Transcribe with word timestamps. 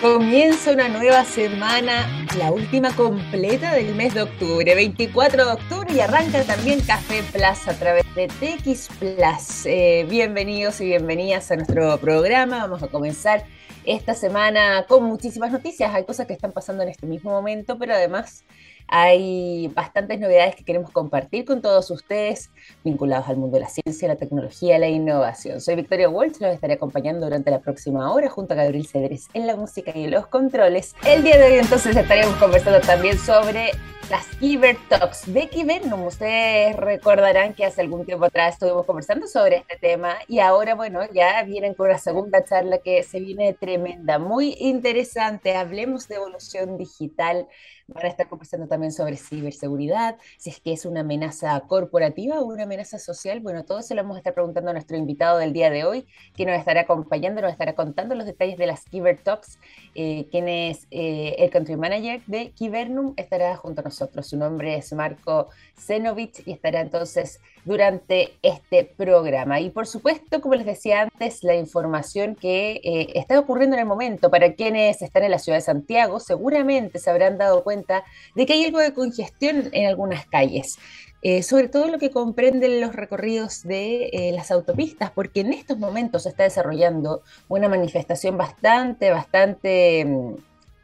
Comienza 0.00 0.72
una 0.72 0.88
nueva 0.88 1.26
semana, 1.26 2.26
la 2.38 2.50
última 2.50 2.90
completa 2.96 3.74
del 3.74 3.94
mes 3.94 4.14
de 4.14 4.22
octubre, 4.22 4.74
24 4.74 5.44
de 5.44 5.52
octubre, 5.52 5.92
y 5.92 6.00
arranca 6.00 6.42
también 6.42 6.80
Café 6.80 7.22
Plus 7.30 7.68
a 7.68 7.78
través 7.78 8.06
de 8.14 8.28
TX 8.28 8.88
Plus. 8.98 9.66
Eh, 9.66 10.06
bienvenidos 10.08 10.80
y 10.80 10.86
bienvenidas 10.86 11.50
a 11.50 11.56
nuestro 11.56 11.98
programa. 11.98 12.60
Vamos 12.60 12.82
a 12.82 12.88
comenzar 12.88 13.44
esta 13.84 14.14
semana 14.14 14.86
con 14.88 15.04
muchísimas 15.04 15.52
noticias. 15.52 15.94
Hay 15.94 16.04
cosas 16.04 16.26
que 16.26 16.32
están 16.32 16.52
pasando 16.52 16.82
en 16.82 16.88
este 16.88 17.06
mismo 17.06 17.30
momento, 17.30 17.78
pero 17.78 17.92
además 17.92 18.46
hay 18.88 19.68
bastantes 19.68 20.18
novedades 20.18 20.56
que 20.56 20.64
queremos 20.64 20.90
compartir 20.92 21.44
con 21.44 21.60
todos 21.60 21.90
ustedes 21.90 22.50
vinculados 22.84 23.28
al 23.28 23.36
mundo 23.36 23.56
de 23.56 23.62
la 23.62 23.68
ciencia, 23.68 24.08
la 24.08 24.16
tecnología, 24.16 24.78
la 24.78 24.88
innovación. 24.88 25.60
Soy 25.60 25.74
Victoria 25.76 26.08
Walsh, 26.08 26.40
los 26.40 26.52
estaré 26.52 26.74
acompañando 26.74 27.26
durante 27.26 27.50
la 27.50 27.60
próxima 27.60 28.12
hora 28.12 28.28
junto 28.28 28.54
a 28.54 28.56
Gabriel 28.56 28.86
Cedres 28.86 29.28
en 29.34 29.46
la 29.46 29.56
música 29.56 29.92
y 29.94 30.04
en 30.04 30.10
los 30.10 30.26
controles. 30.26 30.94
El 31.06 31.22
día 31.22 31.36
de 31.36 31.44
hoy 31.44 31.58
entonces 31.58 31.96
estaremos 31.96 32.34
conversando 32.36 32.80
también 32.80 33.18
sobre 33.18 33.72
las 34.10 34.26
Kiber 34.40 34.76
Talks 34.88 35.32
de 35.32 35.48
Kibernum. 35.48 36.04
Ustedes 36.04 36.74
recordarán 36.74 37.54
que 37.54 37.64
hace 37.64 37.80
algún 37.80 38.04
tiempo 38.04 38.24
atrás 38.24 38.54
estuvimos 38.54 38.84
conversando 38.84 39.28
sobre 39.28 39.58
este 39.58 39.76
tema 39.76 40.16
y 40.26 40.40
ahora, 40.40 40.74
bueno, 40.74 41.00
ya 41.12 41.40
vienen 41.44 41.74
con 41.74 41.86
una 41.86 41.98
segunda 41.98 42.42
charla 42.42 42.78
que 42.78 43.04
se 43.04 43.20
viene 43.20 43.52
tremenda, 43.54 44.18
muy 44.18 44.56
interesante. 44.58 45.54
Hablemos 45.54 46.08
de 46.08 46.16
evolución 46.16 46.76
digital. 46.76 47.46
Van 47.86 48.04
a 48.04 48.08
estar 48.08 48.28
conversando 48.28 48.66
también 48.66 48.92
sobre 48.92 49.16
ciberseguridad, 49.16 50.16
si 50.38 50.50
es 50.50 50.60
que 50.60 50.72
es 50.72 50.84
una 50.86 51.00
amenaza 51.00 51.58
corporativa 51.68 52.40
o 52.40 52.44
una 52.44 52.64
amenaza 52.70 53.00
social. 53.00 53.40
Bueno, 53.40 53.64
todo 53.64 53.80
eso 53.80 53.94
lo 53.94 54.02
vamos 54.02 54.16
a 54.16 54.20
estar 54.20 54.32
preguntando 54.32 54.70
a 54.70 54.72
nuestro 54.72 54.96
invitado 54.96 55.38
del 55.38 55.52
día 55.52 55.70
de 55.70 55.84
hoy, 55.84 56.06
que 56.36 56.46
nos 56.46 56.56
estará 56.56 56.82
acompañando, 56.82 57.42
nos 57.42 57.50
estará 57.50 57.74
contando 57.74 58.14
los 58.14 58.26
detalles 58.26 58.56
de 58.58 58.66
las 58.66 58.84
Kiber 58.84 59.18
Talks, 59.18 59.58
eh, 59.96 60.26
quien 60.30 60.48
es 60.48 60.86
eh, 60.92 61.34
el 61.38 61.50
country 61.50 61.76
manager 61.76 62.22
de 62.26 62.50
Kibernum, 62.52 63.14
estará 63.16 63.56
junto 63.56 63.80
a 63.80 63.84
nosotros 63.84 64.28
su 64.28 64.36
nombre 64.36 64.76
es 64.76 64.92
Marco 64.92 65.48
Zenovich 65.76 66.42
y 66.46 66.52
estará 66.52 66.80
entonces 66.80 67.40
durante 67.64 68.34
este 68.42 68.84
programa. 68.84 69.60
Y 69.60 69.70
por 69.70 69.86
supuesto, 69.86 70.40
como 70.40 70.54
les 70.54 70.66
decía 70.66 71.02
antes, 71.02 71.42
la 71.42 71.56
información 71.56 72.36
que 72.36 72.80
eh, 72.84 73.12
está 73.14 73.38
ocurriendo 73.38 73.74
en 73.74 73.80
el 73.80 73.86
momento 73.86 74.30
para 74.30 74.54
quienes 74.54 75.02
están 75.02 75.24
en 75.24 75.32
la 75.32 75.38
ciudad 75.38 75.58
de 75.58 75.62
Santiago, 75.62 76.20
seguramente 76.20 76.98
se 76.98 77.10
habrán 77.10 77.36
dado 77.36 77.64
cuenta 77.64 78.04
de 78.36 78.46
que 78.46 78.52
hay 78.52 78.64
algo 78.64 78.78
de 78.78 78.94
congestión 78.94 79.68
en 79.72 79.86
algunas 79.86 80.26
calles. 80.26 80.78
Eh, 81.22 81.42
sobre 81.42 81.68
todo 81.68 81.86
lo 81.88 81.98
que 81.98 82.10
comprenden 82.10 82.80
los 82.80 82.94
recorridos 82.94 83.62
de 83.62 84.06
eh, 84.12 84.32
las 84.32 84.50
autopistas, 84.50 85.10
porque 85.10 85.40
en 85.40 85.52
estos 85.52 85.78
momentos 85.78 86.22
se 86.22 86.30
está 86.30 86.44
desarrollando 86.44 87.22
una 87.48 87.68
manifestación 87.68 88.38
bastante, 88.38 89.10
bastante 89.10 90.06
mm, 90.06 90.34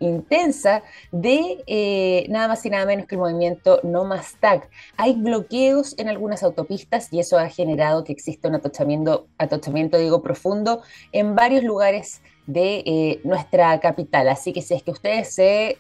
intensa 0.01 0.83
de 1.11 1.65
eh, 1.67 2.27
nada 2.29 2.49
más 2.49 2.67
y 2.67 2.71
nada 2.71 2.85
menos 2.85 3.07
que 3.07 3.15
el 3.15 3.21
movimiento 3.23 3.81
No 3.83 4.05
Más 4.05 4.37
Tag. 4.39 4.69
Hay 4.99 5.15
bloqueos 5.15 5.95
en 5.99 6.09
algunas 6.11 6.43
autopistas 6.43 7.11
y 7.15 7.21
eso 7.21 7.39
ha 7.39 7.49
generado 7.49 8.05
que 8.05 8.13
exista 8.13 8.49
un 8.49 8.57
atochamiento, 8.57 9.29
atochamiento 9.39 9.97
digo, 9.97 10.23
profundo 10.23 10.83
en 11.13 11.35
varios 11.35 11.65
lugares 11.65 12.21
de 12.47 13.21
nuestra 13.25 13.81
capital. 13.81 14.29
Así 14.29 14.53
que 14.53 14.61
si 14.61 14.75
es 14.75 14.83
que 14.83 14.91
ustedes 14.91 15.35
se 15.35 15.79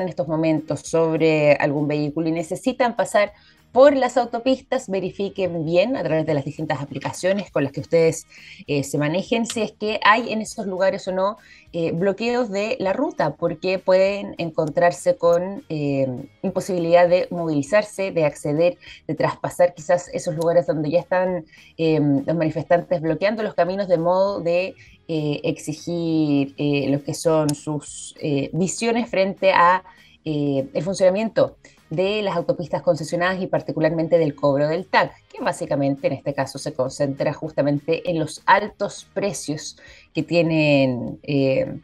en 0.00 0.08
estos 0.08 0.26
momentos 0.26 0.80
sobre 0.80 1.52
algún 1.54 1.86
vehículo 1.86 2.28
y 2.28 2.32
necesitan 2.32 2.96
pasar 2.96 3.32
por 3.72 3.94
las 3.94 4.16
autopistas, 4.16 4.88
verifiquen 4.88 5.64
bien 5.64 5.96
a 5.96 6.02
través 6.02 6.26
de 6.26 6.34
las 6.34 6.44
distintas 6.44 6.80
aplicaciones 6.80 7.50
con 7.50 7.62
las 7.62 7.72
que 7.72 7.80
ustedes 7.80 8.26
eh, 8.66 8.82
se 8.82 8.98
manejen 8.98 9.46
si 9.46 9.62
es 9.62 9.72
que 9.72 10.00
hay 10.02 10.32
en 10.32 10.40
esos 10.40 10.66
lugares 10.66 11.06
o 11.06 11.12
no 11.12 11.36
eh, 11.72 11.92
bloqueos 11.92 12.50
de 12.50 12.76
la 12.80 12.92
ruta, 12.92 13.36
porque 13.36 13.78
pueden 13.78 14.34
encontrarse 14.38 15.16
con 15.16 15.64
eh, 15.68 16.08
imposibilidad 16.42 17.08
de 17.08 17.28
movilizarse, 17.30 18.10
de 18.10 18.24
acceder, 18.24 18.76
de 19.06 19.14
traspasar 19.14 19.72
quizás 19.74 20.08
esos 20.12 20.34
lugares 20.34 20.66
donde 20.66 20.90
ya 20.90 21.00
están 21.00 21.44
los 21.78 22.36
manifestantes 22.36 23.00
bloqueando 23.00 23.42
los 23.42 23.54
caminos 23.54 23.88
de 23.88 23.98
modo 23.98 24.40
de 24.40 24.74
exigir 25.08 26.54
lo 26.90 27.02
que 27.02 27.14
son 27.14 27.54
sus 27.54 28.14
visiones 28.52 29.08
frente 29.08 29.52
a 29.52 29.82
el 30.24 30.82
funcionamiento 30.82 31.56
de 31.90 32.22
las 32.22 32.36
autopistas 32.36 32.82
concesionadas 32.82 33.42
y 33.42 33.48
particularmente 33.48 34.16
del 34.16 34.34
cobro 34.34 34.68
del 34.68 34.86
TAC, 34.86 35.12
que 35.28 35.42
básicamente 35.42 36.06
en 36.06 36.14
este 36.14 36.32
caso 36.32 36.58
se 36.58 36.72
concentra 36.72 37.32
justamente 37.32 38.08
en 38.08 38.18
los 38.18 38.42
altos 38.46 39.06
precios 39.12 39.76
que 40.14 40.22
tienen 40.22 41.18
eh, 41.24 41.80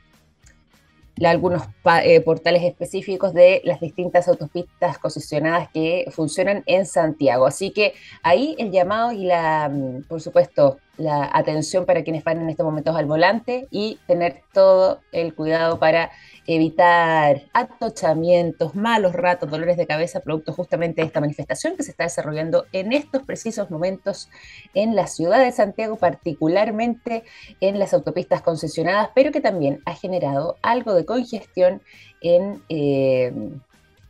algunos 1.25 1.63
eh, 2.05 2.21
portales 2.21 2.63
específicos 2.63 3.33
de 3.33 3.63
las 3.65 3.81
distintas 3.81 4.29
autopistas 4.29 4.99
concesionadas 4.99 5.71
que 5.73 6.07
funcionan 6.13 6.63
en 6.67 6.87
Santiago. 6.87 7.47
Así 7.47 7.71
que 7.71 7.95
ahí 8.23 8.55
el 8.59 8.71
llamado 8.71 9.13
y 9.13 9.25
la, 9.25 9.69
mm, 9.69 10.05
por 10.05 10.21
supuesto, 10.21 10.79
la 10.97 11.31
atención 11.33 11.85
para 11.85 12.03
quienes 12.03 12.25
van 12.25 12.41
en 12.41 12.49
estos 12.49 12.65
momentos 12.65 12.97
al 12.97 13.07
volante 13.07 13.69
y 13.71 13.99
tener 14.07 14.43
todo 14.53 15.01
el 15.13 15.35
cuidado 15.35 15.79
para 15.79 16.11
evitar 16.47 17.43
atochamientos, 17.53 18.75
malos 18.75 19.13
ratos, 19.13 19.51
dolores 19.51 19.77
de 19.77 19.87
cabeza, 19.87 20.21
producto 20.21 20.53
justamente 20.53 21.01
de 21.01 21.07
esta 21.09 21.21
manifestación 21.21 21.77
que 21.77 21.83
se 21.83 21.91
está 21.91 22.05
desarrollando 22.05 22.67
en 22.73 22.93
estos 22.93 23.23
precisos 23.25 23.71
momentos 23.71 24.31
en 24.75 24.95
la 24.95 25.07
ciudad 25.07 25.41
de 25.41 25.53
Santiago, 25.53 25.97
particularmente 25.97 27.25
en 27.61 27.79
las 27.79 27.93
autopistas 27.95 28.43
concesionadas, 28.43 29.11
pero 29.15 29.33
que 29.33 29.41
también 29.41 29.81
ha 29.85 29.95
generado 29.95 30.57
algo 30.63 30.95
de 30.95 31.05
congestión 31.05 31.83
en 32.21 32.63
eh, 32.69 33.33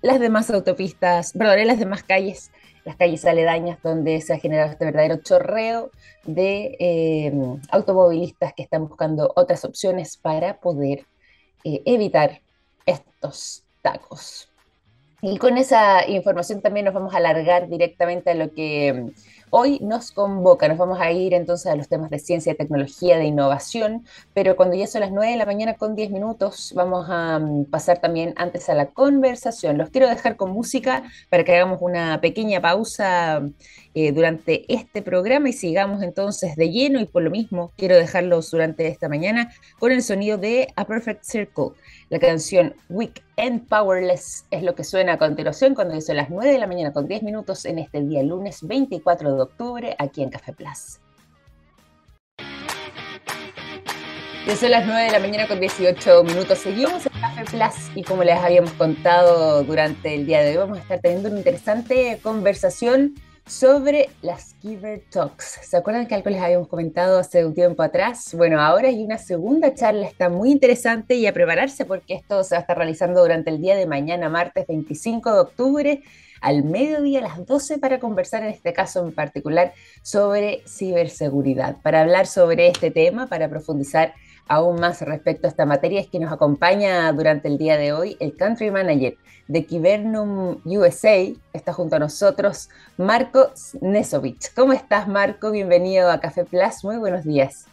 las 0.02 0.20
demás 0.20 0.50
autopistas, 0.50 1.32
perdón, 1.32 1.58
en 1.58 1.66
las 1.66 1.78
demás 1.78 2.02
calles 2.02 2.50
las 2.86 2.94
calles 2.94 3.24
aledañas 3.24 3.82
donde 3.82 4.20
se 4.20 4.32
ha 4.32 4.38
generado 4.38 4.70
este 4.70 4.84
verdadero 4.84 5.16
chorreo 5.16 5.90
de 6.24 6.76
eh, 6.78 7.32
automovilistas 7.70 8.54
que 8.54 8.62
están 8.62 8.86
buscando 8.86 9.32
otras 9.34 9.64
opciones 9.64 10.16
para 10.16 10.60
poder 10.60 11.04
eh, 11.64 11.82
evitar 11.84 12.40
estos 12.86 13.64
tacos. 13.82 14.48
Y 15.20 15.36
con 15.38 15.58
esa 15.58 16.08
información 16.08 16.62
también 16.62 16.84
nos 16.86 16.94
vamos 16.94 17.12
a 17.12 17.16
alargar 17.16 17.68
directamente 17.68 18.30
a 18.30 18.34
lo 18.34 18.54
que 18.54 19.10
hoy 19.50 19.78
nos 19.80 20.12
convoca. 20.12 20.68
Nos 20.68 20.78
vamos 20.78 20.98
a 21.00 21.10
ir 21.12 21.34
entonces 21.34 21.66
a 21.66 21.76
los 21.76 21.88
temas 21.88 22.10
de 22.10 22.18
ciencia, 22.18 22.52
de 22.52 22.58
tecnología, 22.58 23.18
de 23.18 23.24
innovación, 23.24 24.04
pero 24.34 24.56
cuando 24.56 24.76
ya 24.76 24.86
son 24.86 25.00
las 25.00 25.12
9 25.12 25.32
de 25.32 25.36
la 25.38 25.46
mañana 25.46 25.74
con 25.74 25.94
10 25.94 26.10
minutos, 26.10 26.72
vamos 26.74 27.06
a 27.08 27.38
mm, 27.38 27.66
pasar 27.66 28.00
también 28.00 28.34
antes 28.36 28.68
a 28.68 28.74
la 28.74 28.86
conversación. 28.86 29.78
Los 29.78 29.90
quiero 29.90 30.08
dejar 30.08 30.36
con 30.36 30.50
música 30.50 31.04
para 31.30 31.44
que 31.44 31.54
hagamos 31.54 31.80
una 31.80 32.20
pequeña 32.20 32.60
pausa 32.60 33.42
eh, 33.94 34.12
durante 34.12 34.70
este 34.72 35.00
programa 35.02 35.48
y 35.48 35.52
sigamos 35.52 36.02
entonces 36.02 36.56
de 36.56 36.70
lleno 36.70 37.00
y 37.00 37.06
por 37.06 37.22
lo 37.22 37.30
mismo 37.30 37.72
quiero 37.76 37.96
dejarlos 37.96 38.50
durante 38.50 38.86
esta 38.88 39.08
mañana 39.08 39.52
con 39.78 39.92
el 39.92 40.02
sonido 40.02 40.38
de 40.38 40.68
A 40.76 40.86
Perfect 40.86 41.24
Circle. 41.24 41.70
La 42.08 42.20
canción 42.20 42.72
Weak 42.88 43.20
and 43.36 43.66
Powerless 43.66 44.46
es 44.52 44.62
lo 44.62 44.76
que 44.76 44.84
suena 44.84 45.14
a 45.14 45.18
continuación 45.18 45.74
cuando 45.74 46.00
son 46.00 46.14
las 46.14 46.30
9 46.30 46.52
de 46.52 46.58
la 46.58 46.68
mañana 46.68 46.92
con 46.92 47.08
10 47.08 47.24
minutos 47.24 47.64
en 47.64 47.80
este 47.80 48.00
día 48.00 48.22
lunes 48.22 48.60
24 48.62 49.34
de 49.34 49.42
octubre 49.42 49.96
aquí 49.98 50.22
en 50.22 50.30
Café 50.30 50.52
Plus. 50.52 51.00
Ya 54.46 54.54
son 54.54 54.70
las 54.70 54.86
9 54.86 55.02
de 55.02 55.10
la 55.10 55.18
mañana 55.18 55.48
con 55.48 55.58
18 55.58 56.22
minutos. 56.22 56.58
Seguimos 56.58 57.04
en 57.06 57.20
Café 57.20 57.44
Plus 57.44 57.96
y 57.96 58.04
como 58.04 58.22
les 58.22 58.38
habíamos 58.38 58.70
contado 58.74 59.64
durante 59.64 60.14
el 60.14 60.26
día 60.26 60.42
de 60.42 60.50
hoy, 60.50 60.56
vamos 60.58 60.78
a 60.78 60.82
estar 60.82 61.00
teniendo 61.00 61.28
una 61.28 61.38
interesante 61.38 62.20
conversación 62.22 63.14
sobre 63.46 64.10
las 64.22 64.56
Giver 64.60 65.02
Talks. 65.08 65.60
¿Se 65.62 65.76
acuerdan 65.76 66.06
que 66.06 66.16
algo 66.16 66.30
les 66.30 66.42
habíamos 66.42 66.66
comentado 66.66 67.18
hace 67.18 67.44
un 67.44 67.54
tiempo 67.54 67.82
atrás? 67.82 68.34
Bueno, 68.34 68.60
ahora 68.60 68.88
hay 68.88 69.04
una 69.04 69.18
segunda 69.18 69.72
charla, 69.72 70.06
está 70.06 70.28
muy 70.28 70.50
interesante 70.50 71.14
y 71.14 71.26
a 71.26 71.32
prepararse 71.32 71.84
porque 71.84 72.14
esto 72.14 72.42
se 72.42 72.56
va 72.56 72.58
a 72.58 72.60
estar 72.62 72.76
realizando 72.76 73.22
durante 73.22 73.50
el 73.50 73.60
día 73.60 73.76
de 73.76 73.86
mañana, 73.86 74.28
martes 74.28 74.66
25 74.66 75.32
de 75.32 75.38
octubre, 75.38 76.02
al 76.40 76.64
mediodía 76.64 77.20
a 77.20 77.22
las 77.22 77.46
12 77.46 77.78
para 77.78 78.00
conversar 78.00 78.42
en 78.42 78.50
este 78.50 78.72
caso 78.72 79.06
en 79.06 79.14
particular 79.14 79.72
sobre 80.02 80.62
ciberseguridad. 80.66 81.76
Para 81.82 82.00
hablar 82.00 82.26
sobre 82.26 82.66
este 82.66 82.90
tema, 82.90 83.28
para 83.28 83.48
profundizar 83.48 84.14
aún 84.48 84.80
más 84.80 85.00
respecto 85.02 85.46
a 85.46 85.50
esta 85.50 85.66
materia 85.66 86.00
es 86.00 86.08
que 86.08 86.18
nos 86.18 86.32
acompaña 86.32 87.12
durante 87.12 87.48
el 87.48 87.58
día 87.58 87.76
de 87.76 87.92
hoy 87.92 88.16
el 88.20 88.36
Country 88.36 88.70
Manager 88.70 89.16
de 89.48 89.64
Kibernum 89.64 90.58
USA. 90.64 91.32
Está 91.52 91.72
junto 91.72 91.96
a 91.96 91.98
nosotros 91.98 92.68
Marco 92.96 93.50
Nesovich. 93.80 94.52
¿Cómo 94.54 94.72
estás, 94.72 95.08
Marco? 95.08 95.50
Bienvenido 95.50 96.10
a 96.10 96.20
Café 96.20 96.44
Plus. 96.44 96.84
Muy 96.84 96.96
buenos 96.96 97.24
días. 97.24 97.66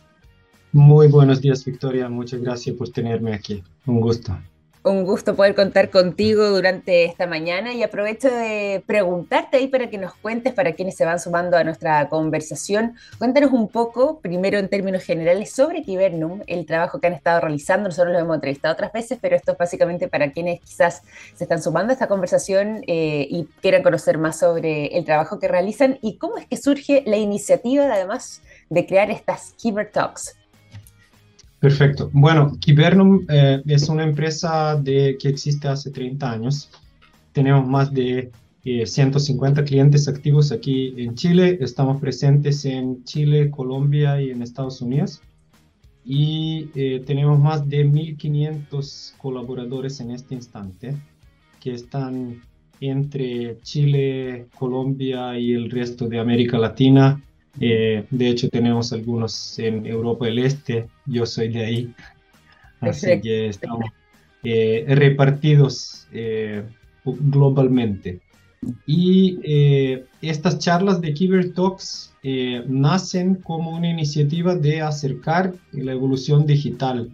Muy 0.72 1.08
buenos 1.08 1.42
días, 1.42 1.64
Victoria. 1.66 2.10
Muchas 2.10 2.42
gracias 2.42 2.76
por 2.76 2.90
tenerme 2.90 3.34
aquí. 3.34 3.64
Un 3.86 4.02
gusto. 4.02 4.36
Un 4.86 5.06
gusto 5.06 5.34
poder 5.34 5.56
contar 5.56 5.90
contigo 5.90 6.50
durante 6.50 7.06
esta 7.06 7.26
mañana 7.26 7.74
y 7.74 7.84
aprovecho 7.84 8.28
de 8.28 8.84
preguntarte 8.86 9.56
ahí 9.56 9.70
para 9.70 9.90
que 9.90 9.98
nos 9.98 10.14
cuentes, 10.14 10.52
para 10.52 10.74
quienes 10.74 10.98
se 10.98 11.06
van 11.06 11.22
sumando 11.22 11.56
a 11.56 11.64
nuestra 11.64 12.10
conversación, 12.10 12.98
cuéntanos 13.18 13.54
un 13.54 13.70
poco, 13.70 14.20
primero 14.20 14.60
en 14.60 14.68
términos 14.68 15.04
generales, 15.04 15.54
sobre 15.54 15.84
Kibernum, 15.84 16.42
el 16.48 16.66
trabajo 16.66 17.00
que 17.00 17.08
han 17.08 17.14
estado 17.14 17.40
realizando. 17.40 17.88
Nosotros 17.88 18.12
lo 18.12 18.20
hemos 18.20 18.36
entrevistado 18.36 18.74
otras 18.74 18.92
veces, 18.92 19.20
pero 19.22 19.38
esto 19.38 19.54
es 19.54 19.58
básicamente 19.58 20.10
para 20.10 20.34
quienes 20.34 20.60
quizás 20.60 21.04
se 21.34 21.46
están 21.46 21.64
sumando 21.64 21.92
a 21.92 21.94
esta 21.94 22.08
conversación 22.08 22.84
eh, 22.86 23.26
y 23.30 23.48
quieran 23.62 23.84
conocer 23.84 24.18
más 24.18 24.38
sobre 24.38 24.88
el 24.88 25.06
trabajo 25.06 25.40
que 25.40 25.48
realizan 25.48 25.98
y 26.02 26.18
cómo 26.18 26.36
es 26.36 26.46
que 26.46 26.58
surge 26.58 27.04
la 27.06 27.16
iniciativa, 27.16 27.86
además, 27.86 28.42
de 28.70 28.86
crear 28.86 29.10
estas 29.12 29.54
Kiber 29.54 29.90
Talks. 29.90 30.43
Perfecto. 31.64 32.10
Bueno, 32.12 32.58
Kibernum 32.60 33.26
eh, 33.30 33.62
es 33.66 33.88
una 33.88 34.04
empresa 34.04 34.76
de, 34.76 35.18
que 35.18 35.30
existe 35.30 35.70
hace 35.70 35.92
30 35.92 36.30
años. 36.30 36.70
Tenemos 37.32 37.66
más 37.66 37.94
de 37.94 38.34
150 38.66 39.62
eh, 39.62 39.64
clientes 39.64 40.10
activos 40.10 40.52
aquí 40.52 40.94
en 40.98 41.16
Chile. 41.16 41.60
Estamos 41.62 42.02
presentes 42.02 42.66
en 42.66 43.06
Chile, 43.06 43.50
Colombia 43.50 44.22
y 44.22 44.32
en 44.32 44.42
Estados 44.42 44.82
Unidos. 44.82 45.22
Y 46.04 46.70
eh, 46.76 47.02
tenemos 47.06 47.40
más 47.40 47.66
de 47.70 47.86
1.500 47.86 49.16
colaboradores 49.16 50.02
en 50.02 50.12
este 50.12 50.36
instante 50.36 50.98
que 51.62 51.76
están 51.76 52.42
entre 52.82 53.58
Chile, 53.62 54.48
Colombia 54.60 55.40
y 55.40 55.54
el 55.54 55.72
resto 55.72 56.10
de 56.10 56.20
América 56.20 56.58
Latina 56.58 57.24
eh, 57.60 58.06
de 58.10 58.28
hecho, 58.28 58.50
tenemos 58.50 58.94
algunos 58.94 59.58
en 59.60 59.86
Europa 59.86 60.26
del 60.26 60.40
Este, 60.40 60.88
yo 61.06 61.26
soy 61.26 61.50
de 61.50 61.66
ahí, 61.66 61.94
así 62.82 63.22
que 63.22 63.48
estamos 63.48 63.86
eh, 64.44 64.86
repartidos 64.88 66.08
eh, 66.12 66.64
globalmente. 67.06 68.22
Y 68.88 69.40
estas 70.22 70.58
charlas 70.58 71.02
de 71.02 71.14
Kiber 71.14 71.54
Talks 71.54 72.14
nacen 72.68 73.36
como 73.36 73.72
una 73.72 73.90
iniciativa 73.90 74.56
de 74.56 74.82
acercar 74.82 75.54
la 75.74 75.92
evolución 75.92 76.46
digital 76.46 77.14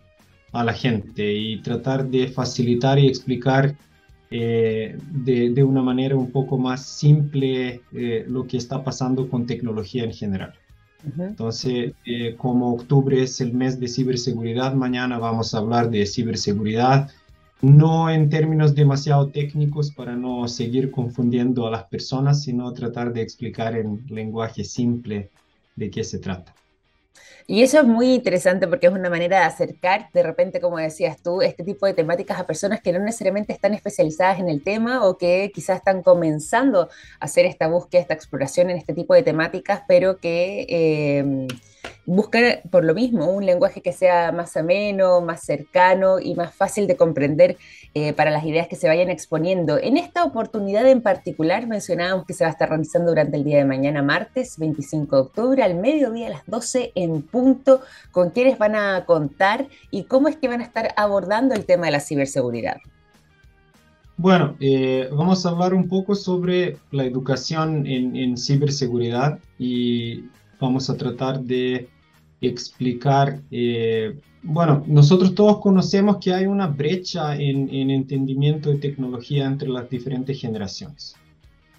a 0.52 0.64
la 0.64 0.74
gente 0.74 1.34
y 1.34 1.60
tratar 1.62 2.08
de 2.08 2.28
facilitar 2.28 3.00
y 3.00 3.08
explicar 3.08 3.76
eh, 4.32 4.96
de, 5.12 5.64
una 5.64 5.82
manera 5.82 6.16
un 6.16 6.32
poco 6.32 6.58
más 6.58 6.86
simple 6.86 7.82
eh, 7.92 8.26
lo 8.28 8.46
que 8.46 8.58
está 8.58 8.84
pasando 8.84 9.28
con 9.28 9.48
tecnología 9.48 10.04
en 10.04 10.14
general. 10.14 10.54
Entonces, 11.18 11.94
eh, 12.06 12.36
como 12.36 12.74
octubre 12.74 13.24
es 13.24 13.40
el 13.40 13.54
mes 13.54 13.80
de 13.80 13.88
ciberseguridad, 13.88 14.74
mañana 14.74 15.18
vamos 15.18 15.54
a 15.54 15.60
hablar 15.60 15.90
de 15.90 16.06
ciberseguridad, 16.06 17.10
no 17.62 18.10
en 18.10 18.30
términos 18.30 18.76
demasiado 18.76 19.30
técnicos 19.30 19.92
para 19.92 20.16
no 20.16 20.48
seguir 20.48 20.92
confundiendo 20.92 21.68
a 21.68 21.72
las 21.72 21.86
personas, 21.86 22.44
sino 22.44 22.74
tratar 22.74 23.14
de 23.14 23.22
explicar 23.22 23.76
en 23.76 24.06
lenguaje 24.10 24.64
simple 24.64 25.30
de 25.76 25.90
qué 25.90 26.04
se 26.04 26.20
trata. 26.20 26.54
Y 27.48 27.64
eso 27.64 27.80
es 27.80 27.86
muy 27.86 28.14
interesante 28.14 28.68
porque 28.68 28.88
es 28.88 28.94
una 28.94 29.10
manera 29.10 29.40
de 29.40 29.46
acercar, 29.46 30.10
de 30.14 30.24
repente, 30.24 30.60
como 30.60 30.78
decías 30.78 31.22
tú, 31.22 31.42
este 31.42 31.64
tipo 31.64 31.86
de 31.86 31.94
temáticas 31.94 32.40
a 32.40 32.46
personas 32.46 32.82
que 32.82 32.92
no 32.92 33.00
necesariamente 33.00 33.54
están 33.54 33.74
especializadas 33.74 34.40
en 34.40 34.50
el 34.50 34.64
tema 34.64 35.06
o 35.06 35.18
que 35.18 35.52
quizás 35.54 35.78
están 35.78 36.04
comenzando 36.04 36.90
a 37.20 37.26
hacer 37.26 37.46
esta 37.46 37.68
búsqueda, 37.68 38.02
esta 38.02 38.14
exploración 38.14 38.70
en 38.70 38.78
este 38.78 38.94
tipo 38.94 39.14
de 39.14 39.24
temáticas, 39.24 39.84
pero 39.88 40.20
que... 40.20 40.66
Eh, 40.70 41.48
buscar 42.06 42.62
por 42.70 42.84
lo 42.84 42.94
mismo 42.94 43.32
un 43.32 43.46
lenguaje 43.46 43.82
que 43.82 43.94
sea 43.94 44.32
más 44.32 44.58
ameno, 44.58 45.22
más 45.22 45.42
cercano 45.42 46.20
y 46.20 46.36
más 46.36 46.54
fácil 46.54 46.88
de 46.88 46.96
comprender 46.96 47.58
eh, 47.94 48.14
para 48.14 48.32
las 48.32 48.46
ideas 48.46 48.68
que 48.68 48.76
se 48.76 48.88
vayan 48.88 49.10
exponiendo. 49.10 49.78
En 49.78 49.98
esta 49.98 50.24
oportunidad 50.24 50.88
en 50.88 51.02
particular 51.02 51.68
mencionábamos 51.68 52.26
que 52.26 52.34
se 52.34 52.44
va 52.44 52.50
a 52.50 52.52
estar 52.52 52.70
realizando 52.70 53.12
durante 53.12 53.38
el 53.38 53.44
día 53.44 53.58
de 53.58 53.66
mañana, 53.66 54.02
martes 54.02 54.58
25 54.58 55.16
de 55.16 55.22
octubre, 55.22 55.64
al 55.64 55.76
mediodía 55.76 56.28
a 56.28 56.32
las 56.32 56.46
12 56.46 56.92
en 56.96 57.22
punto, 57.22 57.82
con 58.12 58.30
quiénes 58.30 58.58
van 58.58 58.76
a 58.76 59.06
contar 59.06 59.68
y 59.92 60.04
cómo 60.04 60.28
es 60.28 60.38
que 60.38 60.48
van 60.48 60.62
a 60.62 60.66
estar 60.66 60.94
abordando 60.98 61.56
el 61.56 61.66
tema 61.66 61.86
de 61.86 61.92
la 61.92 62.00
ciberseguridad. 62.00 62.78
Bueno, 64.18 64.58
eh, 64.60 65.08
vamos 65.14 65.46
a 65.46 65.50
hablar 65.50 65.74
un 65.74 65.88
poco 65.88 66.14
sobre 66.14 66.78
la 66.92 67.06
educación 67.06 67.88
en, 67.88 68.18
en 68.18 68.36
ciberseguridad 68.36 69.40
y 69.58 70.26
vamos 70.60 70.90
a 70.90 70.98
tratar 70.98 71.42
de 71.42 71.88
explicar, 72.42 73.42
eh, 73.52 74.18
bueno, 74.44 74.84
nosotros 74.88 75.36
todos 75.36 75.60
conocemos 75.60 76.18
que 76.18 76.34
hay 76.34 76.46
una 76.46 76.68
brecha 76.68 77.36
en, 77.36 77.70
entendimiento 77.90 78.70
de 78.70 78.78
tecnología 78.78 79.46
entre 79.46 79.70
las 79.70 79.90
diferentes 79.90 80.40
generaciones. 80.40 81.16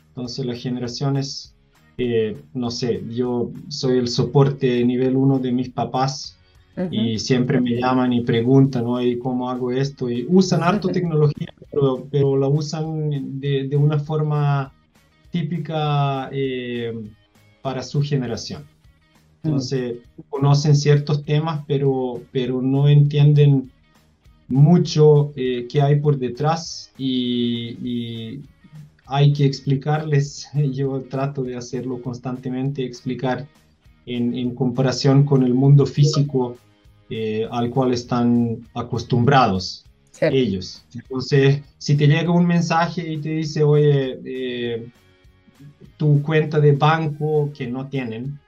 Entonces 0.08 0.44
las 0.44 0.58
generaciones, 0.60 1.54
eh, 1.96 2.36
no 2.52 2.70
sé, 2.70 3.02
yo 3.08 3.52
soy 3.68 3.98
el 3.98 4.08
soporte 4.08 4.84
nivel 4.84 5.16
uno 5.16 5.38
de 5.38 5.52
mis 5.52 5.70
papás 5.70 6.36
y 6.90 7.18
siempre 7.18 7.60
me 7.60 7.72
llaman 7.72 8.12
y 8.12 8.22
preguntan, 8.22 8.84
¿no? 8.84 8.98
¿Cómo 9.22 9.50
hago 9.50 9.70
esto? 9.70 10.08
Y 10.08 10.24
usan 10.28 10.62
harto 10.62 10.88
tecnología, 10.88 11.52
pero, 11.70 12.06
pero, 12.10 12.38
la 12.38 12.48
usan 12.48 13.38
de, 13.38 13.68
de 13.68 13.76
una 13.76 13.98
forma 13.98 14.72
típica 15.30 16.30
eh, 16.32 16.94
para 17.62 17.82
su 17.82 18.02
generación. 18.02 18.64
Entonces, 19.42 19.98
conocen 20.28 20.76
ciertos 20.76 21.24
temas, 21.24 21.64
pero, 21.66 22.22
pero 22.30 22.60
no 22.60 22.88
entienden 22.88 23.70
mucho 24.48 25.32
eh, 25.36 25.66
qué 25.70 25.80
hay 25.80 26.00
por 26.00 26.18
detrás 26.18 26.92
y, 26.98 28.40
hay 29.12 29.32
que 29.32 29.44
explicarles, 29.44 30.48
yo 30.72 31.02
trato 31.10 31.42
de 31.42 31.56
hacerlo 31.56 32.00
constantemente, 32.00 32.84
explicar 32.84 33.48
en, 34.06 34.54
comparación 34.54 35.24
con 35.24 35.42
el 35.42 35.54
mundo 35.54 35.84
físico 35.84 36.56
eh, 37.08 37.46
al 37.50 37.70
cual 37.70 37.92
están 37.92 38.68
acostumbrados 38.72 39.84
ellos. 40.20 40.84
Entonces, 40.94 41.62
si 41.78 41.96
te 41.96 42.06
llega 42.06 42.30
un 42.30 42.46
mensaje 42.46 43.12
y 43.12 43.18
te 43.18 43.30
dice, 43.30 43.62
oye, 43.62 44.18
eh, 44.24 44.88
tu 45.96 46.22
cuenta 46.22 46.60
de 46.60 46.72
banco 46.72 47.52
que 47.56 47.66
no 47.66 47.88
tienen, 47.88 48.38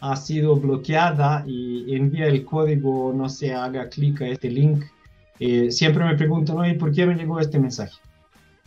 ha 0.00 0.16
sido 0.16 0.56
bloqueada 0.56 1.44
y 1.46 1.94
envía 1.94 2.26
el 2.26 2.44
código, 2.44 3.12
no 3.14 3.28
se 3.28 3.52
haga 3.54 3.88
clic 3.88 4.22
a 4.22 4.28
este 4.28 4.50
link, 4.50 4.84
eh, 5.38 5.70
siempre 5.70 6.04
me 6.04 6.16
pregunto, 6.16 6.54
¿no? 6.54 6.68
¿Y 6.68 6.74
por 6.74 6.92
qué 6.92 7.06
me 7.06 7.14
llegó 7.14 7.40
este 7.40 7.58
mensaje? 7.58 7.98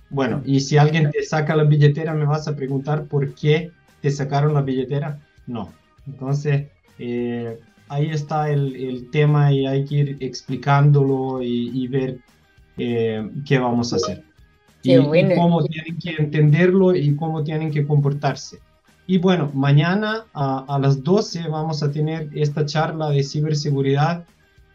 Bueno, 0.10 0.42
y 0.46 0.60
si 0.60 0.78
alguien 0.78 1.10
te 1.12 1.24
saca 1.24 1.56
la 1.56 1.64
billetera, 1.64 2.14
¿me 2.14 2.26
vas 2.26 2.48
a 2.48 2.56
preguntar 2.56 3.06
por 3.06 3.34
qué 3.34 3.72
te 4.02 4.12
sacaron 4.12 4.54
la 4.54 4.62
billetera? 4.62 5.20
No. 5.48 5.72
Entonces, 6.06 6.68
eh, 7.00 7.60
ahí 7.90 8.10
está 8.10 8.52
el, 8.52 9.10
tema 9.12 9.52
y 9.52 9.66
hay 9.66 9.86
que 9.86 9.96
ir 9.96 10.18
explicándolo 10.20 11.42
y, 11.42 11.88
ver 11.88 12.20
eh, 12.78 13.28
qué 13.46 13.60
vamos 13.60 13.94
a 13.94 13.98
hacer. 13.98 14.24
Y, 14.84 15.36
cómo 15.36 15.64
tienen 15.64 15.98
que 15.98 16.12
entenderlo 16.12 16.96
y 16.96 17.16
cómo 17.16 17.44
tienen 17.44 17.72
que 17.72 17.88
comportarse. 17.88 18.60
Y 19.06 19.18
bueno, 19.18 19.52
mañana 19.54 20.26
a, 20.34 20.78
las 20.82 21.04
12 21.04 21.48
vamos 21.50 21.84
a 21.84 21.92
tener 21.92 22.30
esta 22.34 22.66
charla 22.66 23.10
de 23.10 23.24
ciberseguridad, 23.24 24.26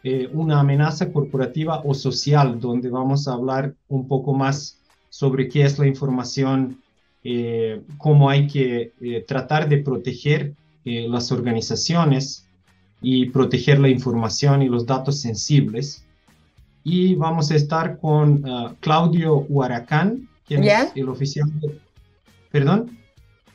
eh, 0.05 0.29
una 0.33 0.61
amenaza 0.61 1.13
corporativa 1.13 1.83
o 1.85 1.95
social, 1.95 2.61
donde 2.61 2.91
vamos 2.91 3.27
a 3.27 3.33
hablar 3.33 3.75
un 3.89 4.07
poco 4.07 4.35
más 4.35 4.81
sobre 5.09 5.49
qué 5.49 5.63
es 5.63 5.79
la 5.79 5.87
información, 5.87 6.81
eh, 7.25 7.83
cómo 7.97 8.29
hay 8.29 8.47
que 8.47 8.93
eh, 9.01 9.25
tratar 9.27 9.69
de 9.69 9.79
proteger 9.79 10.55
las 10.85 11.33
organizaciones 11.33 12.49
y 13.03 13.29
proteger 13.29 13.79
la 13.79 13.91
información 13.91 14.63
y 14.63 14.71
los 14.71 14.87
datos 14.87 15.21
sensibles. 15.21 16.08
Y 16.85 17.15
vamos 17.17 17.51
a 17.51 17.57
estar 17.57 17.99
con 17.99 18.43
Claudio 18.81 19.39
Huaracán, 19.49 20.29
quien 20.47 20.65
es 20.65 20.93
el 20.95 21.09
oficial 21.09 21.49
de... 21.61 21.79
¿Perdón? 22.51 22.99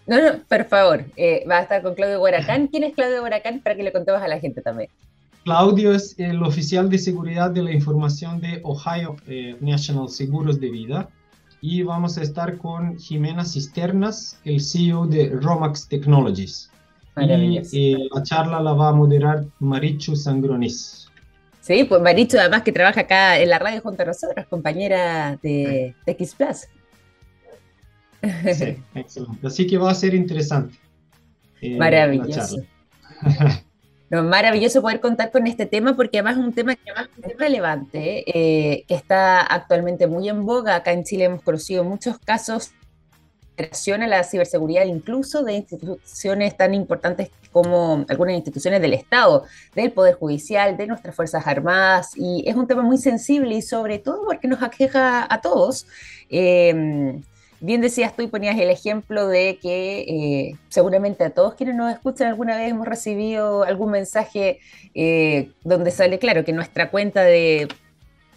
No, 0.05 0.21
no, 0.21 0.39
por 0.47 0.65
favor. 0.65 1.05
Eh, 1.15 1.45
va 1.49 1.59
a 1.59 1.61
estar 1.61 1.81
con 1.81 1.95
Claudio 1.95 2.21
Huaracán. 2.21 2.67
¿Quién 2.71 2.83
es 2.83 2.93
Claudio 2.93 3.21
Huaracán? 3.21 3.61
Para 3.61 3.75
que 3.75 3.83
le 3.83 3.91
contemos 3.91 4.21
a 4.21 4.27
la 4.27 4.39
gente 4.39 4.61
también. 4.61 4.89
Claudio 5.43 5.93
es 5.93 6.17
el 6.19 6.41
oficial 6.43 6.89
de 6.89 6.97
seguridad 6.97 7.51
de 7.51 7.63
la 7.63 7.71
información 7.71 8.39
de 8.39 8.61
Ohio 8.63 9.15
eh, 9.27 9.57
National 9.59 10.09
Seguros 10.09 10.59
de 10.59 10.69
Vida. 10.69 11.09
Y 11.61 11.83
vamos 11.83 12.17
a 12.17 12.21
estar 12.21 12.57
con 12.57 12.97
Jimena 12.97 13.45
Cisternas, 13.45 14.39
el 14.43 14.61
CEO 14.61 15.07
de 15.07 15.29
Romax 15.29 15.87
Technologies. 15.87 16.69
Y 17.15 17.57
eh, 17.93 18.09
la 18.13 18.23
charla 18.23 18.59
la 18.59 18.73
va 18.73 18.89
a 18.89 18.93
moderar 18.93 19.45
Marichu 19.59 20.15
Sangronis. 20.15 21.02
Sí, 21.63 21.85
pues 21.85 22.01
Marichu 22.01 22.37
además 22.37 22.63
que 22.63 22.73
trabaja 22.73 23.01
acá 23.01 23.39
en 23.39 23.49
la 23.49 23.57
radio 23.57 23.79
junto 23.79 24.03
a 24.03 24.05
nosotros, 24.05 24.45
compañera 24.47 25.39
de 25.41 25.95
TX 26.05 26.35
Plus. 26.35 26.57
Sí, 28.53 28.77
excelente. 28.95 29.47
Así 29.47 29.65
que 29.65 29.77
va 29.77 29.89
a 29.89 29.95
ser 29.95 30.13
interesante. 30.13 30.77
Eh, 31.61 31.77
Maravilloso. 31.77 32.57
No, 34.09 34.21
maravilloso 34.21 34.83
poder 34.83 34.99
contar 34.99 35.31
con 35.31 35.47
este 35.47 35.65
tema 35.65 35.95
porque 35.95 36.19
además 36.19 36.37
es 36.37 36.43
un 36.45 36.53
tema 36.53 36.75
que 36.75 36.81
es 37.23 37.35
relevante, 37.35 38.23
eh, 38.27 38.83
que 38.87 38.93
está 38.93 39.41
actualmente 39.41 40.05
muy 40.05 40.29
en 40.29 40.45
boga. 40.45 40.75
Acá 40.75 40.91
en 40.91 41.03
Chile 41.03 41.23
hemos 41.23 41.41
conocido 41.41 41.83
muchos 41.83 42.19
casos 42.19 42.73
a 43.57 44.07
la 44.07 44.23
ciberseguridad 44.23 44.85
incluso 44.85 45.43
de 45.43 45.53
instituciones 45.53 46.57
tan 46.57 46.73
importantes 46.73 47.29
como 47.51 48.03
algunas 48.09 48.35
instituciones 48.35 48.81
del 48.81 48.93
Estado, 48.93 49.43
del 49.75 49.91
Poder 49.91 50.15
Judicial, 50.15 50.75
de 50.75 50.87
nuestras 50.87 51.15
Fuerzas 51.15 51.45
Armadas, 51.45 52.11
y 52.15 52.43
es 52.47 52.55
un 52.55 52.67
tema 52.67 52.81
muy 52.81 52.97
sensible 52.97 53.55
y 53.55 53.61
sobre 53.61 53.99
todo 53.99 54.25
porque 54.25 54.47
nos 54.47 54.63
aqueja 54.63 55.27
a 55.31 55.41
todos. 55.41 55.85
Em, 56.29 57.21
bien 57.59 57.79
decías 57.79 58.15
tú 58.15 58.23
y 58.23 58.27
ponías 58.27 58.59
el 58.59 58.69
ejemplo 58.69 59.27
de 59.27 59.59
que 59.61 60.01
eh, 60.01 60.55
seguramente 60.69 61.23
a 61.23 61.29
todos 61.29 61.53
quienes 61.53 61.75
nos 61.75 61.93
escuchan 61.93 62.27
alguna 62.27 62.57
vez 62.57 62.71
hemos 62.71 62.87
recibido 62.87 63.63
algún 63.63 63.91
mensaje 63.91 64.59
eh, 64.95 65.51
donde 65.63 65.91
sale 65.91 66.19
claro 66.19 66.43
que 66.43 66.51
nuestra 66.51 66.89
cuenta 66.89 67.21
de 67.21 67.69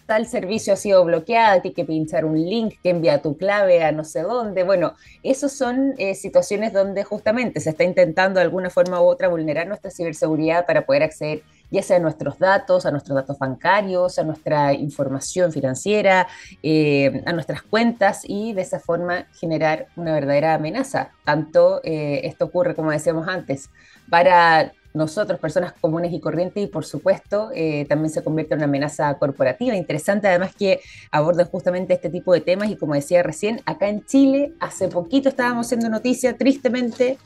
tal 0.07 0.27
servicio 0.27 0.73
ha 0.73 0.77
sido 0.77 1.05
bloqueado, 1.05 1.61
hay 1.65 1.73
que 1.73 1.85
pinchar 1.85 2.25
un 2.25 2.39
link 2.39 2.75
que 2.83 2.91
envía 2.91 3.21
tu 3.21 3.37
clave 3.37 3.83
a 3.85 3.93
no 3.93 4.05
sé 4.05 4.23
dónde. 4.23 4.63
Bueno, 4.63 4.95
esas 5.23 5.53
son 5.53 5.95
eh, 5.99 6.15
situaciones 6.15 6.73
donde 6.73 7.05
justamente 7.05 7.61
se 7.61 7.71
está 7.71 7.85
intentando 7.85 8.39
de 8.39 8.45
alguna 8.45 8.71
forma 8.71 9.01
u 9.01 9.05
otra 9.05 9.29
vulnerar 9.29 9.67
nuestra 9.67 9.91
ciberseguridad 9.91 10.67
para 10.67 10.87
poder 10.87 11.03
acceder 11.03 11.43
ya 11.71 11.83
sea 11.83 11.97
a 11.97 12.01
nuestros 12.01 12.39
datos, 12.39 12.87
a 12.87 12.91
nuestros 12.91 13.17
datos 13.17 13.39
bancarios, 13.39 14.19
a 14.19 14.25
nuestra 14.25 14.73
información 14.73 15.53
financiera, 15.53 16.29
eh, 16.63 17.23
a 17.27 17.33
nuestras 17.33 17.63
cuentas 17.63 18.23
y 18.25 18.53
de 18.53 18.63
esa 18.63 18.79
forma 18.79 19.27
generar 19.39 19.89
una 19.97 20.15
verdadera 20.15 20.55
amenaza. 20.55 21.11
Tanto 21.25 21.81
eh, 21.83 22.21
esto 22.25 22.47
ocurre, 22.47 22.75
como 22.75 22.91
decíamos 22.91 23.27
antes, 23.29 23.71
para 24.09 24.73
nosotros, 24.97 25.39
personas 25.39 25.75
comunes 25.81 26.13
y 26.13 26.21
corrientes, 26.21 26.65
y 26.65 26.67
por 26.67 26.85
supuesto 26.85 27.51
eh, 27.55 27.87
también 27.89 28.11
se 28.11 28.25
convierte 28.25 28.55
en 28.55 28.59
una 28.59 28.67
amenaza 28.67 29.15
corporativa. 29.19 29.77
Interesante 29.77 30.27
además 30.29 30.55
que 30.57 30.81
aborden 31.11 31.47
justamente 31.47 31.95
este 31.95 32.11
tipo 32.11 32.33
de 32.33 32.41
temas 32.41 32.71
y 32.71 32.77
como 32.77 32.95
decía 32.95 33.23
recién, 33.23 33.61
acá 33.67 33.89
en 33.89 34.05
Chile 34.05 34.53
hace 34.61 34.89
poquito 34.89 35.29
estábamos 35.29 35.67
haciendo 35.67 35.89
noticia 35.89 36.37
tristemente 36.37 37.19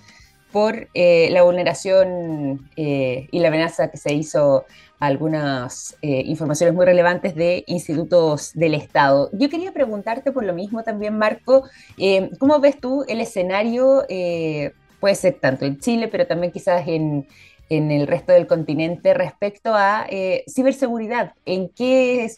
por 0.53 0.89
eh, 0.95 1.29
la 1.31 1.43
vulneración 1.43 2.69
eh, 2.77 3.29
y 3.31 3.39
la 3.39 3.49
amenaza 3.49 3.89
que 3.89 3.97
se 3.97 4.13
hizo 4.13 4.67
a 4.99 5.07
algunas 5.07 5.97
informaciones 6.03 6.75
muy 6.75 6.85
relevantes 6.85 7.35
de 7.35 7.65
institutos 7.67 8.51
del 8.53 8.75
Estado. 8.75 9.31
Yo 9.33 9.49
quería 9.49 9.73
preguntarte 9.73 10.31
por 10.31 10.45
lo 10.45 10.53
mismo 10.53 10.83
también, 10.83 11.17
Marco, 11.17 11.65
¿cómo 12.39 12.61
ves 12.61 12.79
tú 12.79 13.07
el 13.09 13.23
escenario? 13.23 14.05
puede 15.01 15.15
ser 15.15 15.39
tanto 15.41 15.65
en 15.65 15.79
Chile, 15.79 16.09
pero 16.09 16.27
también 16.27 16.53
quizás 16.53 16.87
en, 16.87 17.27
en 17.71 17.93
el 17.93 18.09
resto 18.09 18.33
del 18.33 18.49
continente 18.49 19.15
respecto 19.15 19.75
a 19.75 20.05
eh, 20.11 20.45
ciberseguridad. 20.49 21.35
¿En 21.47 21.69
qué 21.69 22.29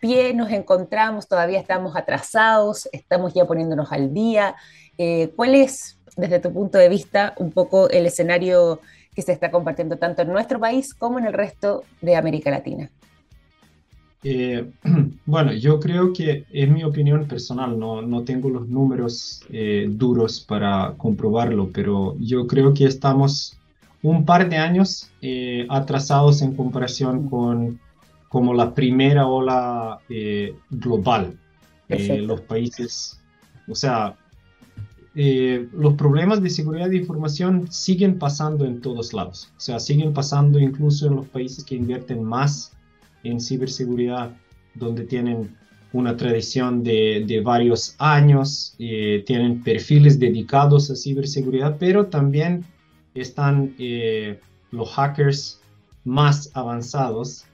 pie 0.00 0.32
nos 0.32 0.50
encontramos? 0.50 1.28
¿Todavía 1.28 1.60
estamos 1.60 1.94
atrasados? 1.94 2.88
¿Estamos 2.90 3.34
ya 3.34 3.44
poniéndonos 3.44 3.92
al 3.92 4.14
día? 4.14 4.56
Eh, 4.96 5.30
¿Cuál 5.36 5.54
es, 5.54 5.98
desde 6.16 6.40
tu 6.40 6.52
punto 6.52 6.78
de 6.78 6.88
vista, 6.88 7.34
un 7.36 7.52
poco 7.52 7.90
el 7.90 8.06
escenario 8.06 8.80
que 9.14 9.20
se 9.20 9.32
está 9.32 9.50
compartiendo 9.50 9.98
tanto 9.98 10.22
en 10.22 10.28
nuestro 10.28 10.58
país 10.58 10.94
como 10.94 11.18
en 11.18 11.26
el 11.26 11.34
resto 11.34 11.84
de 12.00 12.16
América 12.16 12.50
Latina? 12.50 12.90
Eh, 14.24 14.70
bueno, 15.26 15.52
yo 15.52 15.78
creo 15.80 16.14
que 16.14 16.46
es 16.50 16.68
mi 16.70 16.82
opinión 16.82 17.28
personal, 17.28 17.78
no, 17.78 18.00
no 18.00 18.24
tengo 18.24 18.48
los 18.48 18.66
números 18.66 19.44
duros 19.88 20.40
para 20.40 20.94
comprobarlo, 20.96 21.68
pero 21.74 22.16
yo 22.18 22.46
creo 22.46 22.72
que 22.72 22.86
estamos 22.86 23.58
un 24.02 24.24
par 24.24 24.48
de 24.48 24.56
años 24.56 25.10
eh, 25.20 25.66
atrasados 25.68 26.42
en 26.42 26.54
comparación 26.54 27.28
con 27.28 27.80
como 28.28 28.52
la 28.52 28.74
primera 28.74 29.26
ola 29.26 30.00
eh, 30.10 30.54
global. 30.68 31.38
Eh, 31.88 32.18
los 32.18 32.42
países, 32.42 33.18
o 33.66 33.74
sea, 33.74 34.14
los 35.14 35.94
problemas 35.94 36.42
de 36.42 36.50
seguridad 36.50 36.90
de 36.90 36.98
información 36.98 37.66
siguen 37.72 38.18
pasando 38.18 38.66
en 38.66 38.82
todos 38.82 39.14
lados. 39.14 39.50
O 39.56 39.60
sea, 39.60 39.80
siguen 39.80 40.12
pasando 40.12 40.58
incluso 40.58 41.06
en 41.06 41.16
los 41.16 41.26
países 41.28 41.64
que 41.64 41.76
invierten 41.76 42.22
más 42.22 42.72
en 43.24 43.40
ciberseguridad, 43.40 44.36
donde 44.74 45.04
tienen 45.04 45.56
una 45.94 46.14
tradición 46.14 46.84
de, 46.84 47.24
de 47.26 47.40
varios 47.40 47.96
años, 47.98 48.74
tienen 48.76 49.62
perfiles 49.62 50.20
dedicados 50.20 50.90
a 50.90 50.94
ciberseguridad, 50.94 51.78
pero 51.80 52.06
también 52.06 52.66
están 53.20 53.74
eh, 53.78 54.40
los 54.70 54.90
hackers 54.90 55.60
más 56.04 56.50
avanzados 56.54 57.44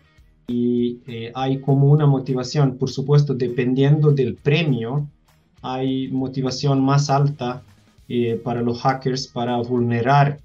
y 0.47 1.01
eh, 1.07 1.33
hay 1.35 1.61
como 1.61 1.91
una 1.91 2.07
motivación, 2.07 2.77
por 2.77 2.91
supuesto, 2.91 3.35
dependiendo 3.35 4.11
del 4.11 4.35
premio, 4.35 5.09
hay 5.63 6.09
motivación 6.09 6.85
más 6.85 7.09
alta 7.09 7.63
eh, 8.09 8.41
para 8.43 8.61
los 8.61 8.83
hackers 8.83 9.27
para 9.27 9.57
vulnerar 9.57 10.39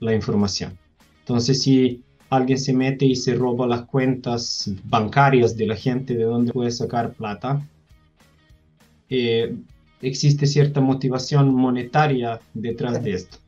la 0.00 0.14
información. 0.14 0.76
Entonces, 1.20 1.62
si 1.62 2.02
alguien 2.28 2.58
se 2.58 2.74
mete 2.74 3.06
y 3.06 3.16
se 3.16 3.34
roba 3.34 3.66
las 3.66 3.82
cuentas 3.82 4.70
bancarias 4.84 5.56
de 5.56 5.66
la 5.66 5.76
gente 5.76 6.14
de 6.14 6.24
donde 6.24 6.52
puede 6.52 6.70
sacar 6.70 7.14
plata, 7.14 7.66
existe 10.02 10.46
cierta 10.46 10.80
motivación 10.80 11.54
monetaria 11.54 12.40
detrás 12.52 13.02
de 13.02 13.12
esto. 13.12 13.38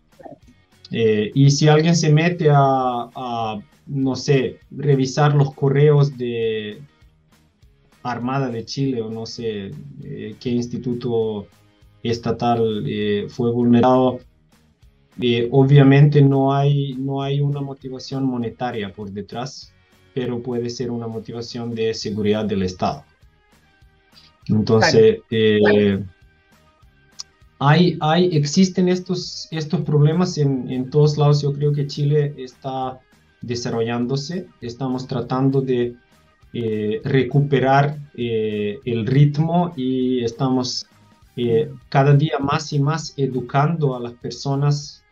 Eh, 0.90 1.30
y 1.34 1.50
si 1.50 1.68
alguien 1.68 1.94
se 1.94 2.10
mete 2.10 2.48
a, 2.50 3.58
no 3.86 4.16
sé, 4.16 4.60
revisar 4.70 5.34
los 5.34 5.54
correos 5.54 6.16
de 6.16 6.80
Armada 8.02 8.48
de 8.48 8.64
Chile 8.64 9.02
o 9.02 9.10
no 9.10 9.26
sé 9.26 9.70
eh, 10.02 10.34
qué 10.40 10.50
instituto 10.50 11.46
estatal 12.02 12.84
eh, 12.86 13.26
fue 13.28 13.50
vulnerado, 13.50 14.20
obviamente 15.50 16.22
no 16.22 16.54
hay, 16.54 16.94
no 16.94 17.22
hay 17.22 17.40
una 17.40 17.60
motivación 17.60 18.24
monetaria 18.24 18.92
por 18.92 19.10
detrás, 19.10 19.72
pero 20.14 20.40
puede 20.42 20.70
ser 20.70 20.90
una 20.90 21.06
motivación 21.06 21.74
de 21.74 21.92
seguridad 21.92 22.44
del 22.44 22.62
Estado. 22.62 23.04
Entonces, 24.46 25.18
hay, 27.58 27.98
hay, 28.00 28.36
existen 28.36 28.88
estos, 28.88 29.48
estos 29.50 29.80
problemas 29.82 30.38
en, 30.38 30.70
en, 30.70 30.90
todos 30.90 31.18
lados. 31.18 31.42
Yo 31.42 31.52
creo 31.52 31.72
que 31.72 31.86
Chile 31.86 32.34
está 32.38 33.00
desarrollándose. 33.40 34.46
Estamos 34.60 35.06
tratando 35.06 35.60
de 35.60 35.96
eh, 36.54 37.02
recuperar 37.04 37.98
eh, 38.16 38.78
el 38.86 39.06
ritmo 39.06 39.74
y 39.76 40.24
estamos 40.24 40.86
eh, 41.36 41.70
cada 41.90 42.14
día 42.14 42.38
más 42.40 42.72
y 42.72 42.78
más 42.78 43.12
educando 43.18 43.94
a 43.94 44.00
las 44.00 44.14
personas 44.14 45.04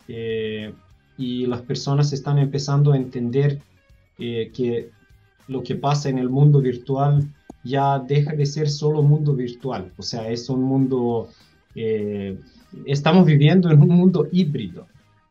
y 1.19 1.47
las 1.47 1.63
personas 1.63 2.13
están 2.13 2.39
empezando 2.39 2.93
a 2.93 2.97
entender 2.97 3.61
que 4.17 4.91
lo 5.49 5.65
que 5.65 5.75
pasa 5.75 6.09
en 6.09 6.19
el 6.19 6.31
mundo 6.31 6.61
virtual 6.61 7.29
ya 7.65 7.99
deja 7.99 8.33
de 8.37 8.47
ser 8.47 8.71
solo 8.71 9.03
mundo 9.03 9.35
virtual. 9.35 9.93
O 9.97 10.03
sea, 10.03 10.31
es 10.31 10.49
un 10.49 10.63
mundo 10.63 11.29
eh, 11.77 12.39
estamos 12.87 13.27
viviendo 13.27 13.71
en 13.71 13.83
un 13.83 13.91
mundo 13.91 14.27
híbrido. 14.33 14.87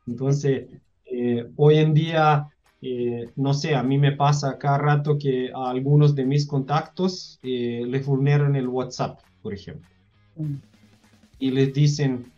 Entonces, 0.05 0.67
eh, 1.05 1.47
hoy 1.55 1.77
en 1.77 1.93
día, 1.95 2.47
eh, 2.81 3.29
no 3.35 3.53
sé, 3.55 3.73
a 3.73 3.81
mí 3.81 3.97
me 3.97 4.11
pasa 4.11 4.59
cada 4.59 4.77
rato 4.77 5.17
que 5.17 5.49
a 5.53 5.71
algunos 5.71 6.13
de 6.13 6.25
mis 6.25 6.45
contactos 6.45 7.39
les 7.41 8.05
vulneran 8.05 8.55
el 8.55 8.67
WhatsApp, 8.67 9.19
por 9.41 9.53
ejemplo. 9.53 9.89
Mm. 10.35 10.55
Y 11.39 11.51
les 11.51 11.73
dicen, 11.73 12.31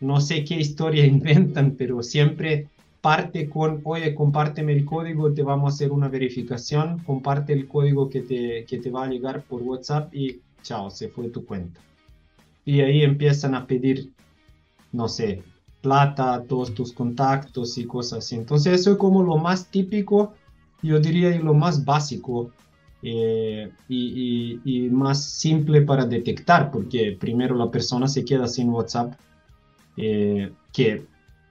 no 0.00 0.20
sé 0.20 0.44
qué 0.44 0.56
historia 0.56 1.06
inventan, 1.16 1.76
pero 1.78 2.02
siempre 2.02 2.68
parte 3.00 3.48
con, 3.48 3.80
oye, 3.84 4.14
compárteme 4.14 4.74
el 4.74 4.84
código, 4.84 5.32
te 5.32 5.42
vamos 5.42 5.72
a 5.72 5.74
hacer 5.74 5.90
una 5.90 6.08
verificación, 6.08 6.98
comparte 6.98 7.54
el 7.54 7.66
código 7.66 8.10
que 8.10 8.20
te, 8.20 8.66
que 8.66 8.76
te 8.76 8.90
va 8.90 9.04
a 9.04 9.08
llegar 9.08 9.42
por 9.44 9.62
WhatsApp 9.62 10.14
y 10.14 10.42
chao, 10.62 10.90
se 10.90 11.08
fue 11.08 11.30
tu 11.30 11.46
cuenta 11.46 11.80
y 12.64 12.80
ahí 12.80 13.02
empiezan 13.02 13.54
a 13.54 13.66
pedir, 13.66 14.12
no 14.92 15.08
sé, 15.08 15.42
plata, 15.80 16.44
todos 16.48 16.74
tus 16.74 16.92
contactos 16.92 17.78
y 17.78 17.84
cosas 17.84 18.20
así. 18.20 18.36
Entonces 18.36 18.80
eso 18.80 18.92
es 18.92 18.96
como 18.98 19.22
lo 19.22 19.36
más 19.36 19.70
típico, 19.70 20.34
yo 20.82 21.00
diría, 21.00 21.34
y 21.34 21.38
lo 21.38 21.54
más 21.54 21.84
básico 21.84 22.50
eh, 23.02 23.70
y, 23.88 24.88
más 24.90 25.24
simple 25.24 25.82
para 25.82 26.04
detectar, 26.04 26.70
porque 26.70 27.16
primero 27.18 27.54
la 27.56 27.70
persona 27.70 28.08
se 28.08 28.24
queda 28.24 28.46
sin 28.46 28.70
WhatsApp, 28.70 29.14
eh, 29.96 30.52
que 30.72 31.04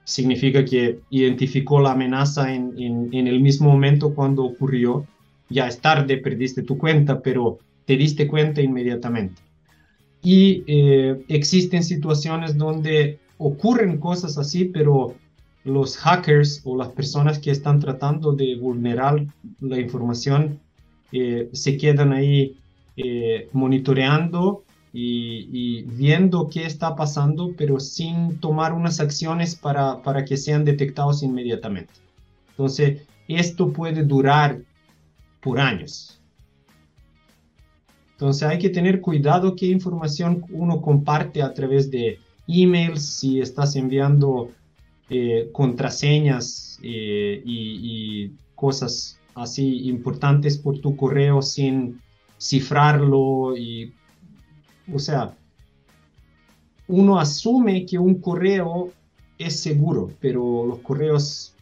significa 0.04 0.64
que 0.64 1.00
identificó 1.10 1.80
la 1.80 1.92
amenaza 1.92 2.52
en, 2.54 2.74
en 2.76 3.26
el 3.26 3.40
mismo 3.40 3.70
momento 3.70 4.14
cuando 4.14 4.44
ocurrió. 4.44 5.06
Ya 5.48 5.66
es 5.66 5.80
tarde, 5.80 6.18
perdiste 6.18 6.62
tu 6.62 6.78
cuenta, 6.78 7.20
pero 7.20 7.58
te 7.84 7.96
diste 7.96 8.28
cuenta 8.28 8.60
inmediatamente. 8.60 9.42
Y 10.22 10.64
eh, 10.66 11.24
existen 11.28 11.82
situaciones 11.82 12.56
donde 12.58 13.18
ocurren 13.38 13.98
cosas 13.98 14.36
así, 14.36 14.66
pero 14.66 15.14
los 15.64 15.96
hackers 15.96 16.60
o 16.64 16.76
las 16.76 16.88
personas 16.88 17.38
que 17.38 17.50
están 17.50 17.80
tratando 17.80 18.32
de 18.32 18.56
vulnerar 18.56 19.26
la 19.60 19.78
información 19.78 20.60
eh, 21.12 21.48
se 21.52 21.76
quedan 21.76 22.12
ahí 22.12 22.56
eh, 22.96 23.48
monitoreando 23.52 24.64
y, 24.92 25.82
viendo 25.82 26.48
qué 26.48 26.64
está 26.66 26.96
pasando, 26.96 27.54
pero 27.56 27.78
sin 27.78 28.38
tomar 28.40 28.72
unas 28.72 28.98
acciones 29.00 29.54
para, 29.54 30.02
para 30.02 30.24
que 30.24 30.36
sean 30.36 30.64
detectados 30.64 31.22
inmediatamente. 31.22 31.92
Entonces, 32.50 33.02
esto 33.28 33.72
puede 33.72 34.02
durar 34.02 34.60
por 35.40 35.60
años. 35.60 36.19
Entonces 38.20 38.42
hay 38.42 38.58
que 38.58 38.68
tener 38.68 39.00
cuidado 39.00 39.56
qué 39.56 39.64
información 39.64 40.44
uno 40.50 40.82
comparte 40.82 41.42
a 41.42 41.54
través 41.54 41.90
de 41.90 42.18
emails, 42.46 43.02
si 43.02 43.40
estás 43.40 43.76
enviando 43.76 44.50
eh, 45.08 45.48
contraseñas 45.52 46.78
eh, 46.82 47.40
y, 47.46 48.32
cosas 48.54 49.18
así 49.34 49.88
importantes 49.88 50.58
por 50.58 50.80
tu 50.80 50.94
correo 50.96 51.40
sin 51.40 51.98
cifrarlo 52.38 53.56
y 53.56 53.94
o 54.92 54.98
sea 54.98 55.34
uno 56.88 57.18
asume 57.18 57.86
que 57.86 57.98
un 57.98 58.20
correo 58.20 58.92
es 59.38 59.58
seguro 59.58 60.10
pero 60.20 60.66
los 60.66 60.80
correos 60.80 61.54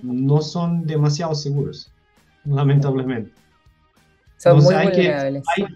no 0.00 0.40
son 0.40 0.86
demasiado 0.86 1.34
seguros 1.34 1.92
lamentablemente. 2.46 3.30
Son 4.38 4.62
muy 4.62 4.74
vulnerables. 4.74 5.44
hay 5.54 5.66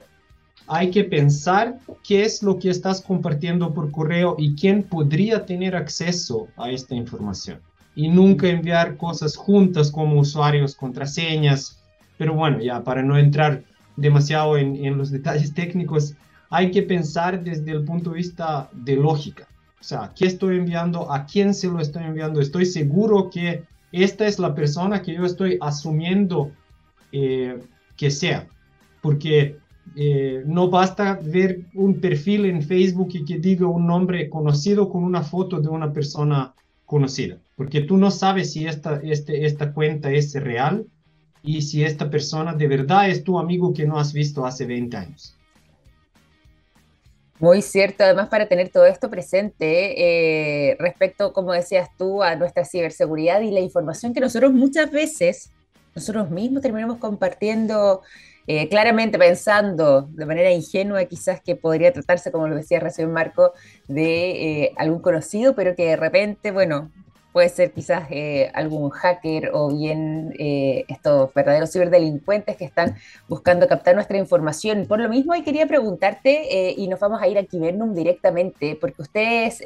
que 0.91 1.05
pensar 1.05 1.79
qué 2.03 2.25
es 2.25 2.43
lo 2.43 2.59
que 2.59 2.71
estás 2.71 3.01
compartiendo 3.01 3.75
por 3.75 3.91
correo 3.91 4.37
y 4.39 4.55
quién 4.55 4.83
podría 4.83 5.45
tener 5.45 5.77
acceso 5.77 6.49
a 6.57 6.71
esta 6.71 6.95
información. 6.95 7.61
Y 7.95 8.09
nunca 8.09 8.49
enviar 8.49 8.97
cosas 8.97 9.37
juntas 9.37 9.91
como 9.91 10.19
usuarios, 10.19 10.75
contraseñas. 10.75 11.79
Pero 12.17 12.35
bueno, 12.35 12.61
ya 12.61 12.83
para 12.83 13.03
no 13.03 13.19
entrar 13.19 13.63
demasiado 13.97 14.57
en, 14.57 14.97
los 14.97 15.11
detalles 15.11 15.53
técnicos, 15.63 16.15
hay 16.49 16.71
que 16.71 16.83
pensar 16.83 17.43
desde 17.43 17.73
el 17.73 17.85
punto 17.85 18.11
de 18.11 18.17
vista 18.17 18.71
de 18.73 18.97
lógica. 18.97 19.47
O 19.79 19.85
sea, 19.85 20.13
¿qué 20.17 20.27
estoy 20.27 20.57
enviando? 20.57 21.13
¿A 21.13 21.27
quién 21.27 21.55
se 21.55 21.69
lo 21.69 21.81
estoy 21.81 22.05
enviando? 22.05 22.41
Estoy 22.41 22.65
seguro 22.65 23.29
que 23.31 23.65
esta 23.91 24.27
es 24.27 24.39
la 24.39 24.55
persona 24.55 25.03
que 25.03 25.15
yo 25.15 25.27
estoy 25.27 25.59
asumiendo 25.61 26.51
eh, 27.11 27.59
que 27.97 28.11
sea. 28.11 28.47
Porque 29.03 29.59
eh, 29.95 30.43
no 30.47 30.71
basta 30.71 31.19
ver 31.23 31.61
un 31.75 32.01
perfil 32.01 32.47
en 32.47 32.63
Facebook 32.63 33.11
y 33.13 33.25
que 33.25 33.39
diga 33.39 33.67
un 33.67 33.87
nombre 33.87 34.31
conocido 34.31 34.89
con 34.89 35.05
una 35.05 35.23
foto 35.23 35.61
de 35.61 35.69
una 35.69 35.93
persona 35.93 36.55
conocida, 36.87 37.39
porque 37.57 37.83
tú 37.83 37.97
no 37.97 38.11
sabes 38.11 38.53
si 38.53 38.67
esta, 38.67 39.01
este, 39.03 39.47
esta 39.47 39.73
cuenta 39.73 40.11
es 40.11 40.35
real 40.35 40.87
y 41.43 41.63
si 41.63 41.85
esta 41.85 42.11
persona 42.11 42.55
de 42.55 42.69
verdad 42.69 43.09
es 43.09 43.25
tu 43.25 43.39
amigo 43.39 43.73
que 43.75 43.87
no 43.87 43.99
has 43.99 44.13
visto 44.13 44.47
hace 44.47 44.67
20 44.67 44.97
años. 44.97 45.37
Muy 47.39 47.61
cierto, 47.61 48.05
además 48.05 48.29
para 48.29 48.47
tener 48.47 48.69
todo 48.69 48.87
esto 48.87 49.11
presente 49.11 50.71
eh, 50.71 50.77
respecto, 50.79 51.33
como 51.33 51.53
decías 51.53 51.89
tú, 51.99 52.23
a 52.23 52.37
nuestra 52.37 52.65
ciberseguridad 52.65 53.41
y 53.41 53.51
la 53.51 53.61
información 53.61 54.15
que 54.15 54.21
nosotros 54.21 54.53
muchas 54.53 54.93
veces, 54.93 55.51
nosotros 55.95 56.31
mismos 56.31 56.63
terminamos 56.63 56.99
compartiendo 56.99 58.03
eh, 58.47 58.69
claramente 58.69 59.19
pensando 59.19 60.03
de 60.11 60.27
manera 60.27 60.51
ingenua 60.51 61.05
quizás 61.05 61.41
que 61.41 61.57
podría 61.57 61.93
tratarse, 61.93 62.33
como 62.33 62.49
lo 62.49 62.57
decía 62.57 62.81
recién 62.81 63.13
Marco, 63.13 63.53
de 63.89 64.63
eh, 64.63 64.73
algún 64.77 65.01
conocido, 65.01 65.55
pero 65.55 65.77
que 65.77 65.87
de 65.87 65.97
repente, 65.97 66.51
bueno, 66.51 66.91
puede 67.33 67.49
ser 67.49 67.73
quizás 67.73 68.09
eh, 68.11 68.51
algún 68.53 68.91
hacker 68.91 69.51
o 69.55 69.75
bien 69.75 70.35
estos 70.37 71.33
verdaderos 71.33 71.73
ciberdelincuentes 71.73 72.57
que 72.57 72.67
están 72.67 72.97
buscando 73.27 73.67
captar 73.67 73.95
nuestra 73.95 74.19
información. 74.19 74.87
Por 74.87 75.01
lo 75.01 75.09
mismo, 75.09 75.33
ahí 75.33 75.43
quería 75.43 75.67
preguntarte, 75.67 76.75
y 76.77 76.89
nos 76.89 77.01
vamos 77.01 77.23
a 77.23 77.29
ir 77.29 77.39
a 77.39 77.45
Kibernum 77.45 77.95
directamente, 77.95 78.77
porque 78.79 79.01
ustedes 79.01 79.61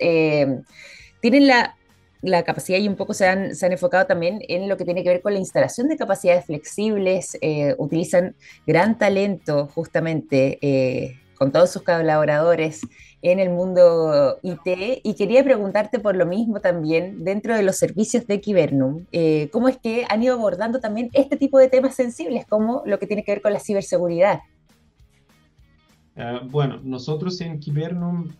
tienen 1.20 1.46
la 1.48 1.74
la 2.22 2.42
capacidad 2.42 2.78
y 2.78 2.88
un 2.88 2.96
poco 2.96 3.14
se 3.14 3.26
han, 3.26 3.54
se 3.54 3.66
han, 3.66 3.72
enfocado 3.72 4.06
también 4.06 4.40
en 4.48 4.68
lo 4.68 4.76
que 4.76 4.84
tiene 4.84 5.02
que 5.02 5.10
ver 5.10 5.22
con 5.22 5.34
la 5.34 5.38
instalación 5.38 5.88
de 5.88 5.96
capacidades 5.96 6.46
flexibles, 6.46 7.36
eh, 7.40 7.74
utilizan 7.78 8.34
gran 8.66 8.98
talento 8.98 9.68
justamente 9.74 10.58
eh, 10.62 11.20
con 11.36 11.52
todos 11.52 11.70
sus 11.70 11.82
colaboradores 11.82 12.80
en 13.22 13.40
el 13.40 13.50
mundo 13.50 14.38
IT 14.42 15.00
y 15.02 15.14
quería 15.14 15.44
preguntarte 15.44 15.98
por 15.98 16.16
lo 16.16 16.26
mismo 16.26 16.60
también 16.60 17.24
dentro 17.24 17.54
de 17.54 17.62
los 17.62 17.76
servicios 17.76 18.26
de 18.26 18.40
Kibernum, 18.40 19.04
eh, 19.12 19.48
cómo 19.52 19.68
es 19.68 19.76
que 19.76 20.06
han 20.08 20.22
ido 20.22 20.34
abordando 20.34 20.80
también 20.80 21.10
este 21.12 21.36
tipo 21.36 21.58
de 21.58 21.68
temas 21.68 21.94
sensibles 21.94 22.46
como 22.46 22.82
lo 22.86 22.98
que 22.98 23.06
tiene 23.06 23.24
que 23.24 23.32
ver 23.32 23.42
con 23.42 23.52
la 23.52 23.60
ciberseguridad. 23.60 24.40
bueno, 26.50 26.80
nosotros 26.82 27.40
en 27.42 27.60
Kibernum 27.60 28.32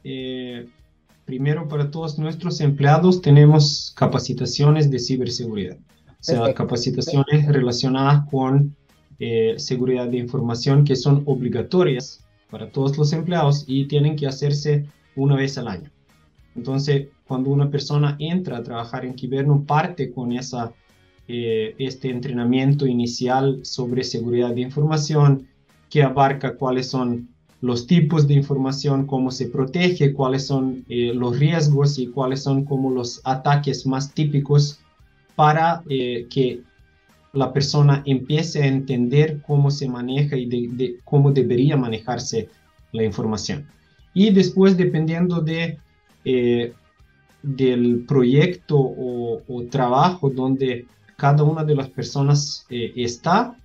primero 1.26 1.68
para 1.68 1.90
todos 1.90 2.18
nuestros 2.18 2.60
empleados 2.60 3.20
tenemos 3.20 3.92
capacitaciones 3.96 4.90
de 4.90 5.00
ciberseguridad, 5.00 5.76
o 5.76 6.22
sea, 6.22 6.54
capacitaciones 6.54 7.46
relacionadas 7.48 8.24
con 8.30 8.74
eh, 9.18 9.54
seguridad 9.58 10.06
de 10.06 10.18
información 10.18 10.84
que 10.84 10.94
son 10.94 11.24
obligatorias 11.26 12.24
para 12.48 12.70
todos 12.70 12.96
los 12.96 13.12
empleados 13.12 13.64
y 13.66 13.86
tienen 13.86 14.14
que 14.16 14.26
hacerse 14.26 14.86
una 15.16 15.36
vez 15.36 15.58
al 15.58 15.68
año. 15.68 15.90
Entonces, 16.54 17.08
cuando 17.26 17.50
una 17.50 17.70
persona 17.70 18.16
entra 18.20 18.58
a 18.58 18.62
trabajar 18.62 19.04
en 19.04 19.14
Kibernum, 19.14 19.66
parte 19.66 20.12
con 20.12 20.32
esa, 20.32 20.72
eh, 21.26 21.74
este 21.78 22.08
entrenamiento 22.08 22.86
inicial 22.86 23.60
sobre 23.64 24.04
seguridad 24.04 24.54
de 24.54 24.60
información 24.60 25.48
que 25.90 26.04
abarca 26.04 26.56
cuáles 26.56 26.88
son 26.88 27.28
los 27.60 27.86
tipos 27.86 28.28
de 28.28 28.34
información, 28.34 29.06
cómo 29.06 29.30
se 29.30 29.48
protege, 29.48 30.12
cuáles 30.12 30.46
son 30.46 30.84
eh, 30.88 31.12
los 31.14 31.38
riesgos 31.38 31.98
y 31.98 32.08
cuáles 32.08 32.42
son 32.42 32.64
como 32.64 32.90
los 32.90 33.20
ataques 33.24 33.86
más 33.86 34.12
típicos 34.12 34.80
para 35.34 35.82
eh, 35.88 36.26
que 36.28 36.62
la 37.32 37.52
persona 37.52 38.02
empiece 38.06 38.62
a 38.62 38.66
entender 38.66 39.40
cómo 39.46 39.70
se 39.70 39.88
maneja 39.88 40.36
y 40.36 40.96
cómo 41.04 41.32
debería 41.32 41.76
manejarse 41.76 42.48
la 42.92 43.04
información. 43.04 43.66
Y 44.14 44.30
después, 44.30 44.76
dependiendo 44.76 45.40
de, 45.40 45.78
eh, 46.24 46.72
del 47.42 48.04
proyecto 48.06 48.78
o, 48.78 49.42
o, 49.46 49.62
trabajo 49.64 50.30
donde 50.30 50.86
cada 51.16 51.42
una 51.42 51.64
de 51.64 51.74
las 51.74 51.90
personas 51.90 52.66
está, 52.70 53.56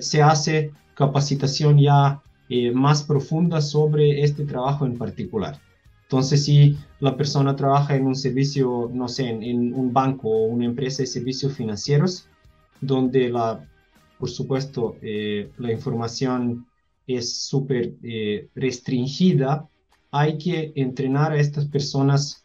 se 0.00 0.22
hace 0.22 0.70
capacitación 0.94 1.78
ya 1.78 2.20
eh, 2.54 2.70
más 2.70 3.02
profunda 3.02 3.62
sobre 3.62 4.22
este 4.22 4.44
trabajo 4.44 4.84
en 4.84 4.98
particular. 4.98 5.58
Entonces, 6.02 6.44
si 6.44 6.76
la 7.00 7.16
persona 7.16 7.56
trabaja 7.56 7.96
en 7.96 8.06
un 8.06 8.14
servicio, 8.14 8.90
no 8.92 9.08
sé, 9.08 9.30
en, 9.30 9.72
un 9.72 9.90
banco 9.94 10.28
o 10.28 10.44
una 10.44 10.66
empresa 10.66 11.02
de 11.02 11.06
servicios 11.06 11.54
financieros, 11.54 12.26
donde 12.82 13.30
la, 13.30 13.66
por 14.18 14.28
supuesto, 14.28 14.96
eh, 15.00 15.48
la 15.56 15.72
información 15.72 16.66
es 17.06 17.38
súper 17.38 17.94
eh, 18.02 18.48
restringida, 18.54 19.66
hay 20.10 20.36
que 20.36 20.74
entrenar 20.76 21.32
a 21.32 21.40
estas 21.40 21.64
personas 21.64 22.44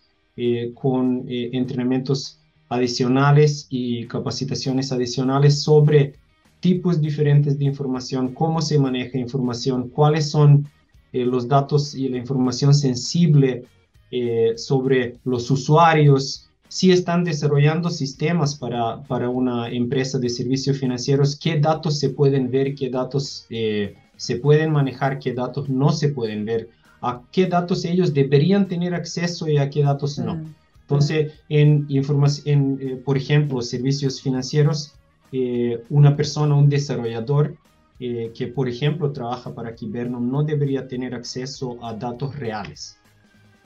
con 0.76 1.26
entrenamientos 1.28 2.39
adicionales 2.70 3.65
y 3.72 4.06
capacitaciones 4.06 4.91
adicionales 4.91 5.63
sobre 5.63 6.13
tipos 6.60 7.02
diferentes 7.02 7.58
de 7.58 7.65
información, 7.65 8.34
cómo 8.34 8.62
se 8.62 8.80
maneja 8.80 9.17
información, 9.17 9.89
cuáles 9.89 10.30
son 10.30 10.67
eh, 11.13 11.26
los 11.26 11.48
datos 11.48 11.96
y 11.96 12.10
la 12.10 12.17
información 12.17 12.74
sensible 12.74 13.63
eh, 14.12 14.54
sobre 14.56 15.17
los 15.24 15.50
usuarios, 15.52 16.50
si 16.70 16.91
están 16.91 17.24
desarrollando 17.24 17.89
sistemas 17.89 18.56
para, 18.56 19.04
para, 19.04 19.30
una 19.30 19.70
empresa 19.70 20.20
de 20.20 20.30
servicios 20.30 20.78
financieros, 20.78 21.38
qué 21.38 21.60
datos 21.60 22.00
se 22.00 22.10
pueden 22.10 22.52
ver, 22.52 22.76
qué 22.76 22.89
datos 22.89 23.46
eh, 23.50 23.96
se 24.17 24.36
pueden 24.38 24.72
manejar, 24.72 25.20
qué 25.20 25.34
datos 25.34 25.70
no 25.70 25.91
se 25.91 26.10
pueden 26.10 26.43
ver, 26.46 26.70
a 27.02 27.22
qué 27.32 27.48
datos 27.48 27.86
ellos 27.86 28.13
deberían 28.13 28.67
tener 28.67 28.93
acceso 28.93 29.48
y 29.48 29.58
a 29.58 29.70
qué 29.70 29.84
datos 29.84 30.20
no. 30.20 30.36
Mm. 30.36 30.56
Entonces, 30.82 31.34
en, 31.50 31.88
en 31.89 33.04
por 33.04 33.17
ejemplo, 33.17 33.62
servicios 33.62 34.22
financieros, 34.22 34.93
eh, 35.32 35.84
una 35.90 36.16
persona, 36.16 36.56
un 36.56 36.70
desarrollador 36.70 37.58
eh, 38.00 38.32
que, 38.36 38.48
por 38.48 38.70
ejemplo, 38.70 39.12
trabaja 39.12 39.54
para 39.54 39.74
Kibernum 39.74 40.30
no 40.30 40.44
debería 40.44 40.88
tener 40.88 41.16
acceso 41.16 41.84
a 41.84 41.94
datos 41.94 42.36
reales. 42.36 42.98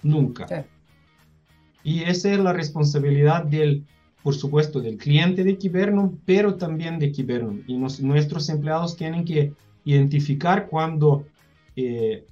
Nunca. 0.03 0.65
Y 1.83 2.03
esa 2.03 2.31
es 2.31 2.39
la 2.39 2.53
responsabilidad 2.53 3.43
del, 3.43 3.85
por 4.23 4.35
supuesto, 4.35 4.79
del 4.79 4.97
cliente 4.97 5.43
de 5.43 5.57
Kibernum, 5.57 6.17
pero 6.25 6.55
también 6.55 6.97
de 6.97 7.11
Kibernum. 7.11 7.61
Y 7.67 7.77
nuestros 7.77 8.49
empleados 8.49 8.95
tienen 8.95 9.25
que 9.25 9.53
identificar 9.83 10.67
cuando, 10.67 11.25
eh, 11.75 12.25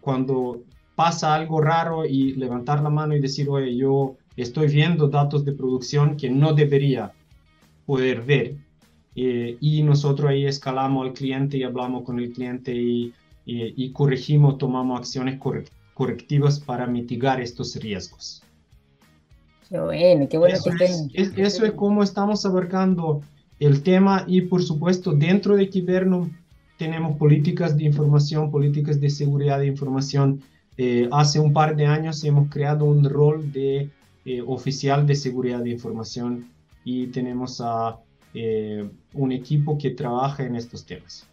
cuando 0.00 0.62
pasa 0.94 1.34
algo 1.34 1.60
raro 1.60 2.04
y 2.04 2.34
levantar 2.34 2.82
la 2.82 2.90
mano 2.90 3.14
y 3.14 3.20
decir, 3.20 3.48
oye, 3.48 3.76
yo 3.76 4.16
estoy 4.36 4.68
viendo 4.68 5.08
datos 5.08 5.44
de 5.44 5.52
producción 5.52 6.16
que 6.16 6.30
no 6.30 6.52
debería 6.52 7.12
poder 7.86 8.22
ver. 8.22 8.56
Eh, 9.16 9.56
y 9.60 9.82
nosotros 9.82 10.30
ahí 10.30 10.46
escalamos 10.46 11.06
al 11.06 11.12
cliente 11.12 11.56
y 11.56 11.62
hablamos 11.62 12.02
con 12.04 12.18
el 12.18 12.32
cliente 12.32 12.74
y, 12.74 13.12
y, 13.46 13.90
corregimos, 13.90 14.58
tomamos 14.58 14.98
acciones 14.98 15.38
correctivas 15.94 16.58
para 16.58 16.86
mitigar 16.86 17.40
estos 17.40 17.76
riesgos. 17.76 18.42
Qué 19.68 19.78
bueno, 19.78 20.28
qué 20.28 20.38
bueno 20.38 20.56
eso 20.56 20.70
que 20.76 20.84
es, 20.84 21.32
Eso 21.36 21.64
es 21.64 21.72
como 21.72 22.02
estamos 22.02 22.44
abarcando 22.44 23.22
el 23.60 23.82
tema 23.82 24.24
y 24.26 24.42
por 24.42 24.62
supuesto 24.62 25.12
dentro 25.12 25.56
de 25.56 25.68
Kibernum 25.68 26.30
tenemos 26.76 27.16
políticas 27.16 27.76
de 27.76 27.84
información, 27.84 28.50
políticas 28.50 29.00
de 29.00 29.10
seguridad 29.10 29.60
de 29.60 29.66
información. 29.66 30.42
Eh, 30.76 31.08
hace 31.12 31.38
un 31.38 31.52
par 31.52 31.76
de 31.76 31.86
años 31.86 32.24
hemos 32.24 32.50
creado 32.50 32.84
un 32.84 33.08
rol 33.08 33.52
de 33.52 33.90
eh, 34.24 34.42
oficial 34.46 35.06
de 35.06 35.14
seguridad 35.14 35.60
de 35.60 35.70
información 35.70 36.48
y 36.84 37.06
tenemos 37.08 37.60
a 37.60 37.98
eh, 38.34 38.88
un 39.12 39.32
equipo 39.32 39.78
que 39.78 39.90
trabaja 39.90 40.44
en 40.44 40.56
estos 40.56 40.84
temas. 40.84 41.26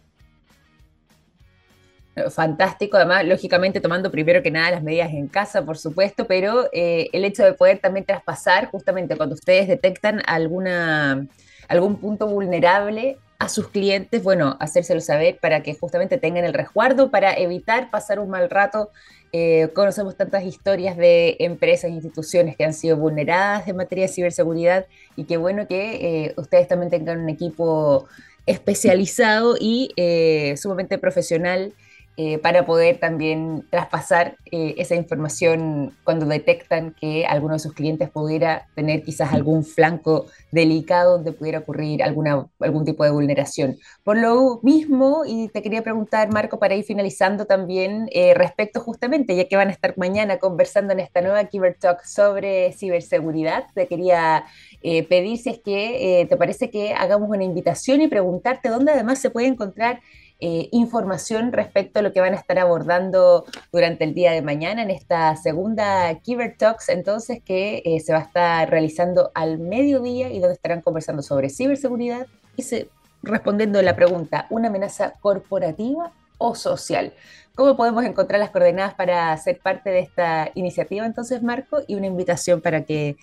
Fantástico, 2.30 2.98
además, 2.98 3.24
lógicamente 3.24 3.80
tomando 3.80 4.10
primero 4.10 4.42
que 4.42 4.50
nada 4.50 4.70
las 4.70 4.82
medidas 4.82 5.10
en 5.12 5.28
casa, 5.28 5.64
por 5.64 5.78
supuesto, 5.78 6.26
pero 6.26 6.68
el 6.70 7.24
hecho 7.24 7.42
de 7.42 7.54
poder 7.54 7.78
también 7.78 8.04
traspasar, 8.04 8.66
justamente 8.66 9.16
cuando 9.16 9.34
ustedes 9.34 9.66
detectan 9.66 10.20
alguna, 10.26 11.26
algún 11.68 11.96
punto 11.96 12.26
vulnerable, 12.26 13.16
a 13.42 13.48
sus 13.48 13.66
clientes, 13.66 14.22
bueno, 14.22 14.56
hacérselo 14.60 15.00
saber 15.00 15.38
para 15.40 15.64
que 15.64 15.74
justamente 15.74 16.16
tengan 16.16 16.44
el 16.44 16.54
resguardo, 16.54 17.10
para 17.10 17.34
evitar 17.34 17.90
pasar 17.90 18.20
un 18.20 18.30
mal 18.30 18.48
rato. 18.48 18.90
Eh, 19.32 19.70
conocemos 19.74 20.16
tantas 20.16 20.44
historias 20.44 20.96
de 20.96 21.36
empresas 21.40 21.90
e 21.90 21.94
instituciones 21.94 22.56
que 22.56 22.64
han 22.64 22.72
sido 22.72 22.96
vulneradas 22.96 23.66
en 23.66 23.76
materia 23.76 24.06
de 24.06 24.12
ciberseguridad 24.12 24.86
y 25.16 25.24
qué 25.24 25.38
bueno 25.38 25.66
que 25.66 26.26
eh, 26.26 26.34
ustedes 26.36 26.68
también 26.68 26.90
tengan 26.90 27.18
un 27.18 27.30
equipo 27.30 28.06
especializado 28.46 29.56
y 29.58 29.90
eh, 29.96 30.54
sumamente 30.56 30.96
profesional 30.98 31.72
eh, 32.18 32.36
para 32.36 32.66
poder 32.66 32.98
también 32.98 33.64
traspasar 33.70 34.36
eh, 34.50 34.74
esa 34.76 34.94
información 34.94 35.96
cuando 36.04 36.26
detectan 36.26 36.94
que 37.00 37.24
alguno 37.24 37.54
de 37.54 37.58
sus 37.58 37.72
clientes 37.72 38.10
pudiera 38.10 38.68
tener 38.74 39.02
quizás 39.02 39.32
algún 39.32 39.64
flanco 39.64 40.26
delicado 40.50 41.12
donde 41.12 41.32
pudiera 41.32 41.60
ocurrir 41.60 42.02
alguna, 42.02 42.46
algún 42.60 42.84
tipo 42.84 43.02
de 43.04 43.10
vulneración. 43.10 43.78
Por 44.04 44.18
lo 44.18 44.60
mismo, 44.62 45.22
y 45.26 45.48
te 45.48 45.62
quería 45.62 45.80
preguntar, 45.80 46.30
Marco, 46.30 46.58
para 46.58 46.74
ir 46.74 46.84
finalizando 46.84 47.46
también 47.46 48.10
eh, 48.12 48.34
respecto 48.34 48.80
justamente, 48.80 49.34
ya 49.34 49.48
que 49.48 49.56
van 49.56 49.68
a 49.68 49.72
estar 49.72 49.96
mañana 49.96 50.36
conversando 50.36 50.92
en 50.92 51.00
esta 51.00 51.22
nueva 51.22 51.42
Kiber 51.44 51.78
Talk 51.80 52.04
sobre 52.04 52.74
ciberseguridad, 52.74 53.64
te 53.74 53.86
quería 53.86 54.44
pedir 54.82 55.38
si 55.38 55.48
es 55.48 55.60
que 55.60 56.26
te 56.28 56.36
parece 56.36 56.68
que 56.68 56.92
hagamos 56.92 57.30
una 57.30 57.44
invitación 57.44 58.00
y 58.00 58.08
preguntarte 58.08 58.68
dónde 58.68 58.90
además 58.90 59.20
se 59.20 59.30
puede 59.30 59.46
encontrar 59.46 60.00
eh, 60.44 60.68
información 60.72 61.52
respecto 61.52 62.00
a 62.00 62.02
lo 62.02 62.12
que 62.12 62.20
van 62.20 62.32
a 62.32 62.36
estar 62.36 62.58
abordando 62.58 63.44
durante 63.70 64.02
el 64.02 64.12
día 64.12 64.32
de 64.32 64.42
mañana 64.42 64.82
en 64.82 64.90
esta 64.90 65.36
segunda 65.36 66.12
Kiber 66.18 66.56
Talks, 66.58 66.88
entonces 66.88 67.40
que 67.44 67.80
eh, 67.84 68.00
se 68.00 68.12
va 68.12 68.18
a 68.18 68.22
estar 68.22 68.68
realizando 68.68 69.30
al 69.36 69.60
mediodía 69.60 70.32
y 70.32 70.40
donde 70.40 70.54
estarán 70.54 70.80
conversando 70.80 71.22
sobre 71.22 71.48
ciberseguridad 71.48 72.26
y 72.56 72.62
se, 72.62 72.88
respondiendo 73.22 73.80
la 73.82 73.94
pregunta, 73.94 74.48
¿una 74.50 74.66
amenaza 74.66 75.14
corporativa 75.20 76.10
o 76.38 76.56
social? 76.56 77.12
¿Cómo 77.54 77.76
podemos 77.76 78.04
encontrar 78.04 78.40
las 78.40 78.50
coordenadas 78.50 78.94
para 78.94 79.36
ser 79.36 79.60
parte 79.60 79.90
de 79.90 80.00
esta 80.00 80.50
iniciativa 80.56 81.06
entonces, 81.06 81.40
Marco? 81.44 81.82
Y 81.86 81.94
una 81.94 82.08
invitación 82.08 82.60
para 82.60 82.82
que 82.82 83.16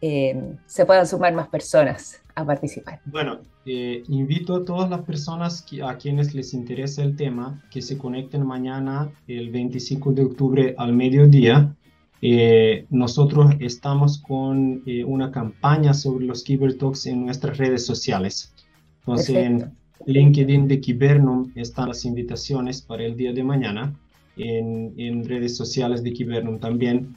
eh, 0.00 0.56
se 0.64 0.86
puedan 0.86 1.06
sumar 1.06 1.34
más 1.34 1.48
personas 1.48 2.21
a 2.34 2.44
participar. 2.44 3.00
Bueno, 3.04 3.40
eh, 3.66 4.02
invito 4.08 4.54
a 4.56 4.64
todas 4.64 4.88
las 4.90 5.00
personas 5.02 5.66
a 5.84 5.96
quienes 5.96 6.34
les 6.34 6.54
interesa 6.54 7.02
el 7.02 7.16
tema 7.16 7.62
que 7.70 7.82
se 7.82 7.98
conecten 7.98 8.46
mañana, 8.46 9.10
el 9.26 9.50
25 9.50 10.12
de 10.12 10.24
octubre 10.24 10.74
al 10.78 10.92
mediodía. 10.92 11.74
Eh, 12.20 12.86
nosotros 12.90 13.54
estamos 13.58 14.18
con 14.18 14.82
una 15.06 15.30
campaña 15.30 15.92
sobre 15.92 16.24
los 16.24 16.44
Talks 16.44 17.06
en 17.06 17.24
nuestras 17.26 17.58
redes 17.58 17.84
sociales. 17.84 18.54
Entonces, 19.00 19.36
en 19.36 19.72
LinkedIn 20.06 20.68
de 20.68 20.80
Kibernum 20.80 21.50
están 21.56 21.88
las 21.88 22.04
invitaciones 22.04 22.82
para 22.82 23.04
el 23.04 23.16
día 23.16 23.32
de 23.32 23.42
mañana, 23.42 23.92
en, 24.36 24.94
en 24.96 25.24
redes 25.24 25.56
sociales 25.56 26.02
de 26.02 26.12
Kibernum 26.12 26.58
también 26.58 27.16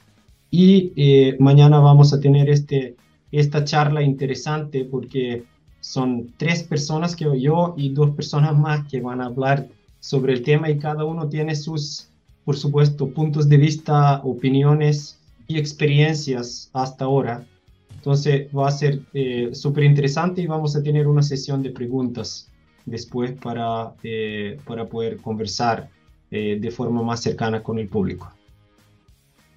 y 0.50 0.92
eh, 0.96 1.36
mañana 1.38 1.80
vamos 1.80 2.12
a 2.12 2.20
tener 2.20 2.48
este, 2.48 2.96
esta 3.32 3.64
charla 3.64 4.02
interesante 4.02 4.84
porque 4.84 5.44
son 5.80 6.32
tres 6.36 6.62
personas 6.62 7.14
que 7.14 7.40
yo 7.40 7.74
y 7.76 7.90
dos 7.90 8.10
personas 8.10 8.56
más 8.56 8.86
que 8.88 9.00
van 9.00 9.20
a 9.20 9.26
hablar 9.26 9.68
sobre 10.00 10.32
el 10.32 10.42
tema 10.42 10.70
y 10.70 10.78
cada 10.78 11.04
uno 11.04 11.28
tiene 11.28 11.54
sus, 11.54 12.08
por 12.44 12.56
supuesto, 12.56 13.08
puntos 13.10 13.48
de 13.48 13.56
vista, 13.56 14.20
opiniones 14.22 15.18
y 15.46 15.58
experiencias 15.58 16.70
hasta 16.72 17.04
ahora. 17.04 17.46
Entonces 17.94 18.48
va 18.56 18.68
a 18.68 18.72
ser 18.72 19.00
eh, 19.14 19.50
súper 19.52 19.84
interesante 19.84 20.42
y 20.42 20.46
vamos 20.46 20.76
a 20.76 20.82
tener 20.82 21.06
una 21.08 21.22
sesión 21.22 21.62
de 21.62 21.70
preguntas 21.70 22.48
después 22.84 23.32
para, 23.32 23.94
eh, 24.02 24.58
para 24.64 24.86
poder 24.86 25.16
conversar 25.18 25.90
de 26.28 26.70
forma 26.72 27.02
más 27.02 27.22
cercana 27.22 27.62
con 27.62 27.78
el 27.78 27.88
público. 27.88 28.35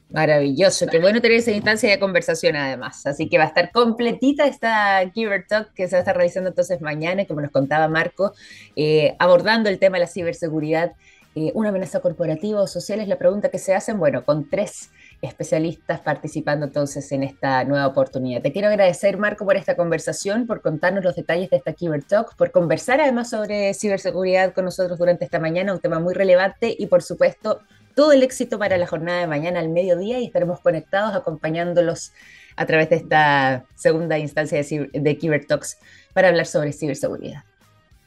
Maravilloso, 0.10 0.88
qué 0.88 1.00
bueno 1.00 1.22
tener 1.22 1.38
esa 1.38 1.52
instancia 1.52 1.88
de 1.88 2.00
conversación 2.00 2.56
además. 2.56 3.06
Así 3.06 3.30
que 3.30 3.38
va 3.38 3.43
a 3.43 3.48
estar 3.48 3.72
completita 3.72 4.48
esta 4.48 5.08
Giver 5.13 5.45
Talk 5.48 5.72
que 5.74 5.88
se 5.88 5.95
va 5.95 5.98
a 5.98 6.00
estar 6.00 6.15
realizando 6.15 6.50
entonces 6.50 6.82
mañana, 6.82 7.26
como 7.26 7.41
nos 7.41 7.52
contaba 7.52 7.88
Marco, 7.88 8.34
eh, 8.76 9.15
abordando 9.19 9.69
el 9.69 9.78
tema 9.78 9.98
de 9.98 10.06
la 10.06 10.08
ciberseguridad. 10.08 10.93
Eh, 11.36 11.52
¿Una 11.54 11.69
amenaza 11.69 12.00
corporativa 12.00 12.60
o 12.60 12.65
social 12.65 13.00
es 13.00 13.08
la 13.08 13.19
pregunta 13.19 13.50
que 13.50 13.60
se 13.60 13.76
hacen? 13.76 14.00
Bueno, 14.00 14.26
con 14.26 14.50
tres 14.50 14.89
especialistas 15.22 16.00
participando 16.00 16.65
entonces 16.65 17.12
en 17.12 17.22
esta 17.22 17.63
nueva 17.65 17.86
oportunidad. 17.86 18.41
Te 18.41 18.52
quiero 18.52 18.69
agradecer, 18.69 19.17
Marco, 19.17 19.45
por 19.45 19.58
esta 19.58 19.76
conversación, 19.76 20.48
por 20.48 20.62
contarnos 20.62 21.04
los 21.04 21.15
detalles 21.15 21.52
de 21.52 21.58
esta 21.58 21.74
Kiber 21.74 22.04
Talk, 22.04 22.36
por 22.36 22.50
conversar 22.50 23.00
además 23.00 23.30
sobre 23.30 23.76
ciberseguridad 23.76 24.54
con 24.54 24.65
nosotros 24.65 24.98
durante 24.98 25.24
esta 25.24 25.39
mañana, 25.39 25.72
un 25.72 25.80
tema 25.80 26.00
muy 26.00 26.15
relevante 26.15 26.76
y 26.76 26.88
por 26.88 27.04
supuesto 27.04 27.62
todo 28.00 28.14
el 28.14 28.24
éxito 28.24 28.58
para 28.58 28.78
la 28.78 28.88
jornada 28.88 29.20
de 29.20 29.28
mañana 29.28 29.60
al 29.60 29.68
mediodía 29.68 30.20
y 30.20 30.26
estaremos 30.28 30.62
conectados 30.62 31.14
acompañándolos 31.18 32.14
a 32.56 32.66
través 32.66 32.90
de 32.90 32.96
esta 32.96 33.66
segunda 33.76 34.18
instancia 34.18 34.64
de, 34.64 34.90
de 34.94 35.18
Kiber 35.18 35.46
Talks 35.46 35.78
para 36.14 36.30
hablar 36.30 36.46
sobre 36.46 36.72
ciberseguridad. 36.72 37.44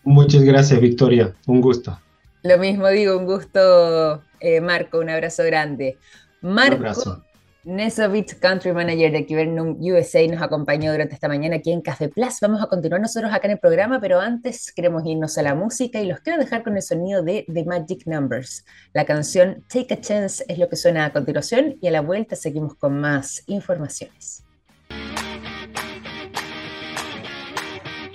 Muchas 0.03 0.45
gracias, 0.45 0.81
Victoria. 0.81 1.35
Un 1.47 1.61
gusto. 1.61 2.01
Lo 2.43 2.57
mismo 2.57 2.89
digo, 2.89 3.19
un 3.19 3.27
gusto, 3.27 4.23
eh, 4.41 4.63
Marco. 4.63 4.99
Un 4.99 5.11
abrazo 5.11 5.45
grande. 5.45 5.99
Marco, 6.41 7.23
Nesovich, 7.64 8.40
Country 8.40 8.72
Manager 8.72 9.12
de 9.12 9.25
Kibernum 9.25 9.77
USA, 9.81 10.27
nos 10.27 10.42
acompañó 10.42 10.90
durante 10.90 11.14
esta 11.14 11.29
mañana 11.29 11.57
aquí 11.57 11.70
en 11.70 11.81
Café 11.81 12.09
Plus. 12.09 12.40
Vamos 12.40 12.61
a 12.61 12.66
continuar 12.66 13.01
nosotros 13.01 13.33
acá 13.33 13.46
en 13.46 13.53
el 13.53 13.59
programa, 13.61 14.01
pero 14.01 14.20
antes 14.20 14.72
queremos 14.72 15.05
irnos 15.07 15.38
a 15.38 15.42
la 15.42 15.55
música 15.55 16.01
y 16.01 16.07
los 16.07 16.18
quiero 16.20 16.40
dejar 16.40 16.64
con 16.64 16.75
el 16.75 16.83
sonido 16.83 17.22
de 17.22 17.44
The 17.53 17.64
Magic 17.64 18.05
Numbers. 18.07 18.64
La 18.92 19.05
canción 19.05 19.64
Take 19.68 19.94
a 19.94 20.01
Chance 20.01 20.44
es 20.48 20.59
lo 20.59 20.68
que 20.68 20.75
suena 20.75 21.05
a 21.05 21.12
continuación 21.12 21.77
y 21.81 21.87
a 21.87 21.92
la 21.92 22.01
vuelta 22.01 22.35
seguimos 22.35 22.75
con 22.75 22.98
más 23.01 23.44
informaciones. 23.46 24.42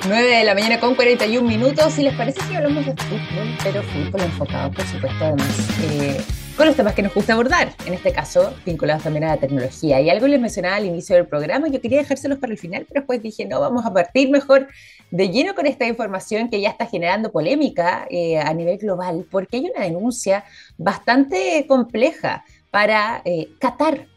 9 0.07 0.27
de 0.27 0.43
la 0.43 0.53
mañana 0.55 0.79
con 0.79 0.95
41 0.95 1.47
minutos. 1.47 1.93
Si 1.93 2.03
les 2.03 2.13
parece, 2.15 2.41
si 2.41 2.55
hablamos 2.55 2.85
de 2.85 2.93
fútbol, 2.95 3.57
pero 3.63 3.81
fútbol 3.83 4.21
enfocado, 4.21 4.71
por 4.71 4.85
supuesto, 4.85 5.23
además. 5.23 5.69
Eh, 5.83 6.21
con 6.57 6.65
los 6.65 6.75
temas 6.75 6.95
que 6.95 7.03
nos 7.03 7.13
gusta 7.13 7.33
abordar, 7.33 7.75
en 7.85 7.93
este 7.93 8.11
caso 8.11 8.51
vinculados 8.65 9.03
también 9.03 9.25
a 9.25 9.27
la 9.27 9.37
tecnología. 9.37 10.01
Y 10.01 10.09
algo 10.09 10.25
les 10.27 10.41
mencionaba 10.41 10.77
al 10.77 10.85
inicio 10.85 11.15
del 11.15 11.27
programa, 11.27 11.67
yo 11.67 11.79
quería 11.79 11.99
dejárselos 11.99 12.39
para 12.39 12.51
el 12.51 12.57
final, 12.57 12.87
pero 12.89 13.01
después 13.01 13.21
dije, 13.21 13.45
no, 13.45 13.59
vamos 13.59 13.85
a 13.85 13.93
partir 13.93 14.31
mejor 14.31 14.67
de 15.11 15.29
lleno 15.29 15.53
con 15.53 15.67
esta 15.67 15.85
información 15.85 16.49
que 16.49 16.59
ya 16.59 16.69
está 16.69 16.87
generando 16.87 17.31
polémica 17.31 18.07
eh, 18.09 18.39
a 18.39 18.51
nivel 18.55 18.79
global, 18.79 19.27
porque 19.29 19.57
hay 19.57 19.69
una 19.69 19.85
denuncia 19.85 20.45
bastante 20.79 21.63
compleja 21.67 22.43
para 22.71 23.21
eh, 23.23 23.49
Qatar, 23.59 24.07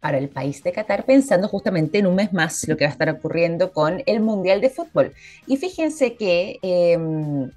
para 0.00 0.16
el 0.16 0.30
país 0.30 0.62
de 0.62 0.72
Qatar, 0.72 1.04
pensando 1.04 1.48
justamente 1.48 1.98
en 1.98 2.06
un 2.06 2.14
mes 2.14 2.32
más 2.32 2.66
lo 2.66 2.78
que 2.78 2.84
va 2.84 2.88
a 2.88 2.92
estar 2.92 3.10
ocurriendo 3.10 3.72
con 3.74 4.02
el 4.06 4.20
Mundial 4.20 4.62
de 4.62 4.70
Fútbol. 4.70 5.12
Y 5.46 5.58
fíjense 5.58 6.14
que 6.14 6.58
em, 6.62 7.50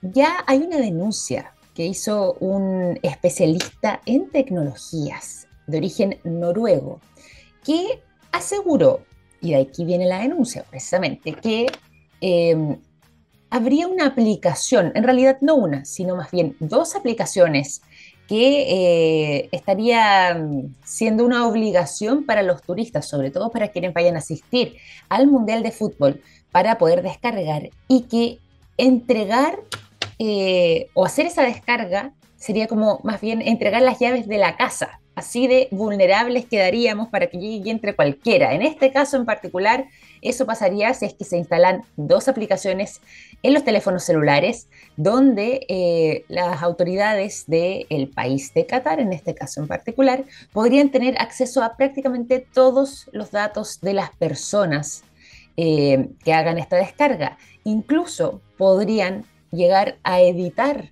ya 0.00 0.42
hay 0.46 0.60
una 0.60 0.78
denuncia 0.78 1.52
hizo 1.84 2.34
un 2.40 2.98
especialista 3.02 4.00
en 4.06 4.30
tecnologías 4.30 5.46
de 5.66 5.78
origen 5.78 6.18
noruego, 6.24 7.00
que 7.64 8.02
aseguró, 8.32 9.00
y 9.40 9.52
de 9.52 9.60
aquí 9.60 9.84
viene 9.84 10.06
la 10.06 10.20
denuncia 10.20 10.64
precisamente, 10.68 11.32
que 11.32 11.66
em, 12.20 12.78
habría 13.50 13.88
una 13.88 14.06
aplicación, 14.06 14.92
en 14.94 15.04
realidad 15.04 15.38
no 15.40 15.56
una, 15.56 15.84
sino 15.84 16.16
más 16.16 16.30
bien 16.30 16.56
dos 16.60 16.94
aplicaciones 16.94 17.82
que 18.28 19.48
estaría 19.50 20.34
mm, 20.34 20.74
siendo 20.84 21.24
una 21.24 21.48
obligación 21.48 22.24
para 22.24 22.44
los 22.44 22.62
turistas, 22.62 23.08
sobre 23.08 23.32
todo 23.32 23.50
para 23.50 23.68
quienes 23.68 23.92
vayan 23.92 24.14
a 24.14 24.20
asistir 24.20 24.76
al 25.08 25.26
Mundial 25.26 25.64
de 25.64 25.72
Fútbol, 25.72 26.22
para 26.52 26.78
poder 26.78 27.02
descargar 27.02 27.70
y 27.88 28.02
que 28.02 28.38
entregar 28.76 29.58
o 30.94 31.04
hacer 31.04 31.26
esa 31.26 31.42
descarga 31.42 32.12
sería 32.36 32.66
como 32.66 33.00
más 33.04 33.20
bien 33.20 33.42
entregar 33.42 33.82
las 33.82 33.98
llaves 33.98 34.26
de 34.26 34.38
la 34.38 34.56
casa. 34.56 35.00
Así 35.14 35.46
de 35.46 35.68
vulnerables 35.70 36.46
quedaríamos 36.46 37.08
para 37.08 37.26
que 37.26 37.36
llegue 37.36 37.62
y 37.66 37.70
entre 37.70 37.94
cualquiera. 37.94 38.54
En 38.54 38.62
este 38.62 38.90
caso 38.90 39.18
en 39.18 39.26
particular, 39.26 39.86
eso 40.22 40.46
pasaría 40.46 40.94
si 40.94 41.04
es 41.04 41.12
que 41.12 41.24
se 41.24 41.36
instalan 41.36 41.82
dos 41.96 42.28
aplicaciones 42.28 43.02
en 43.42 43.52
los 43.52 43.62
teléfonos 43.62 44.04
celulares, 44.04 44.68
donde 44.96 45.66
eh, 45.68 46.24
las 46.28 46.62
autoridades 46.62 47.44
del 47.46 48.10
país 48.14 48.54
de 48.54 48.64
Qatar, 48.64 49.00
en 49.00 49.12
este 49.12 49.34
caso 49.34 49.60
en 49.60 49.68
particular, 49.68 50.24
podrían 50.52 50.90
tener 50.90 51.20
acceso 51.20 51.62
a 51.62 51.76
prácticamente 51.76 52.46
todos 52.54 53.10
los 53.12 53.30
datos 53.30 53.82
de 53.82 53.92
las 53.92 54.16
personas 54.16 55.04
eh, 55.58 56.08
que 56.24 56.32
hagan 56.32 56.56
esta 56.56 56.76
descarga. 56.76 57.36
Incluso 57.64 58.40
podrían 58.56 59.26
llegar 59.50 59.98
a 60.02 60.20
editar 60.20 60.90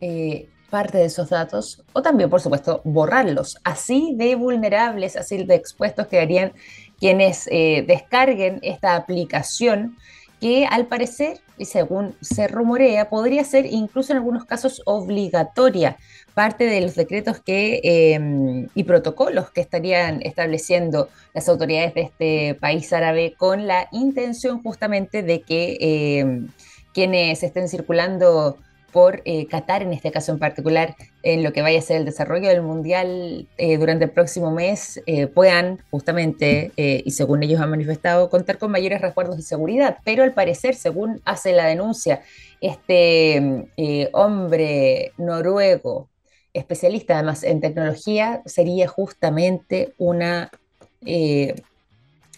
eh, 0.00 0.48
parte 0.70 0.98
de 0.98 1.06
esos 1.06 1.30
datos 1.30 1.82
o 1.92 2.02
también, 2.02 2.28
por 2.28 2.40
supuesto, 2.40 2.80
borrarlos. 2.84 3.58
Así 3.64 4.14
de 4.16 4.34
vulnerables, 4.34 5.16
así 5.16 5.44
de 5.44 5.54
expuestos 5.54 6.06
quedarían 6.06 6.52
quienes 6.98 7.48
eh, 7.50 7.84
descarguen 7.86 8.58
esta 8.62 8.96
aplicación 8.96 9.96
que 10.40 10.66
al 10.66 10.86
parecer, 10.86 11.40
y 11.56 11.64
según 11.64 12.14
se 12.20 12.46
rumorea, 12.46 13.08
podría 13.08 13.42
ser 13.44 13.64
incluso 13.64 14.12
en 14.12 14.18
algunos 14.18 14.44
casos 14.44 14.82
obligatoria, 14.84 15.96
parte 16.34 16.66
de 16.66 16.82
los 16.82 16.94
decretos 16.94 17.40
que, 17.40 17.80
em, 17.82 18.68
y 18.74 18.84
protocolos 18.84 19.50
que 19.50 19.62
estarían 19.62 20.20
estableciendo 20.22 21.08
las 21.32 21.48
autoridades 21.48 21.94
de 21.94 22.02
este 22.02 22.54
país 22.60 22.92
árabe 22.92 23.34
con 23.38 23.66
la 23.66 23.88
intención 23.92 24.62
justamente 24.62 25.22
de 25.22 25.40
que 25.40 25.78
em, 25.80 26.48
quienes 26.96 27.42
estén 27.42 27.68
circulando 27.68 28.56
por 28.90 29.20
eh, 29.26 29.46
Qatar, 29.48 29.82
en 29.82 29.92
este 29.92 30.10
caso 30.10 30.32
en 30.32 30.38
particular, 30.38 30.96
en 31.22 31.42
lo 31.42 31.52
que 31.52 31.60
vaya 31.60 31.78
a 31.78 31.82
ser 31.82 31.98
el 31.98 32.06
desarrollo 32.06 32.48
del 32.48 32.62
Mundial 32.62 33.46
eh, 33.58 33.76
durante 33.76 34.06
el 34.06 34.10
próximo 34.12 34.50
mes, 34.50 35.02
eh, 35.04 35.26
puedan 35.26 35.82
justamente, 35.90 36.72
y 36.78 37.10
según 37.10 37.42
ellos 37.42 37.60
han 37.60 37.68
manifestado, 37.68 38.30
contar 38.30 38.56
con 38.56 38.70
mayores 38.70 39.02
recuerdos 39.02 39.36
de 39.36 39.42
seguridad. 39.42 39.98
Pero 40.06 40.22
al 40.22 40.32
parecer, 40.32 40.74
según 40.74 41.20
hace 41.26 41.52
la 41.52 41.66
denuncia, 41.66 42.22
este 42.62 43.68
hombre 44.12 45.12
noruego, 45.18 46.08
especialista 46.54 47.16
además 47.16 47.44
en 47.44 47.60
tecnología, 47.60 48.40
sería 48.46 48.88
justamente 48.88 49.92
una 49.98 50.50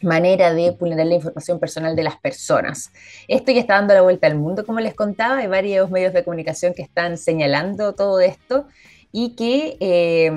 manera 0.03 0.55
de 0.55 0.71
vulnerar 0.73 1.07
la 1.07 1.15
información 1.15 1.59
personal 1.59 1.97
de 1.97 2.03
las 2.03 2.17
personas. 2.17 2.93
Esto 3.27 3.53
ya 3.53 3.61
está 3.61 3.75
dando 3.75 3.95
la 3.95 4.03
vuelta 4.03 4.27
al 4.27 4.37
mundo, 4.37 4.65
como 4.65 4.81
les 4.81 4.95
contaba, 4.95 5.39
hay 5.39 5.47
varios 5.47 5.91
medios 5.91 6.13
de 6.13 6.25
comunicación 6.25 6.75
que 6.75 6.83
están 6.83 7.17
señalando 7.19 7.95
todo 7.95 8.21
esto 8.21 8.67
y 9.13 9.35
que 9.35 9.77
eh, 9.81 10.31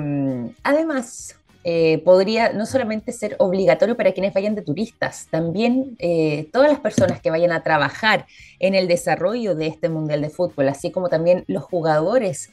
además 0.62 1.36
eh, 1.64 2.02
podría 2.04 2.52
no 2.52 2.66
solamente 2.66 3.12
ser 3.12 3.36
obligatorio 3.38 3.96
para 3.96 4.12
quienes 4.12 4.34
vayan 4.34 4.54
de 4.56 4.62
turistas, 4.62 5.28
también 5.30 5.94
eh, 6.00 6.48
todas 6.52 6.70
las 6.70 6.80
personas 6.80 7.20
que 7.20 7.30
vayan 7.30 7.52
a 7.52 7.62
trabajar 7.62 8.26
en 8.58 8.74
el 8.74 8.88
desarrollo 8.88 9.54
de 9.54 9.68
este 9.68 9.88
Mundial 9.88 10.22
de 10.22 10.30
Fútbol, 10.30 10.68
así 10.68 10.90
como 10.90 11.08
también 11.08 11.44
los 11.46 11.62
jugadores, 11.62 12.50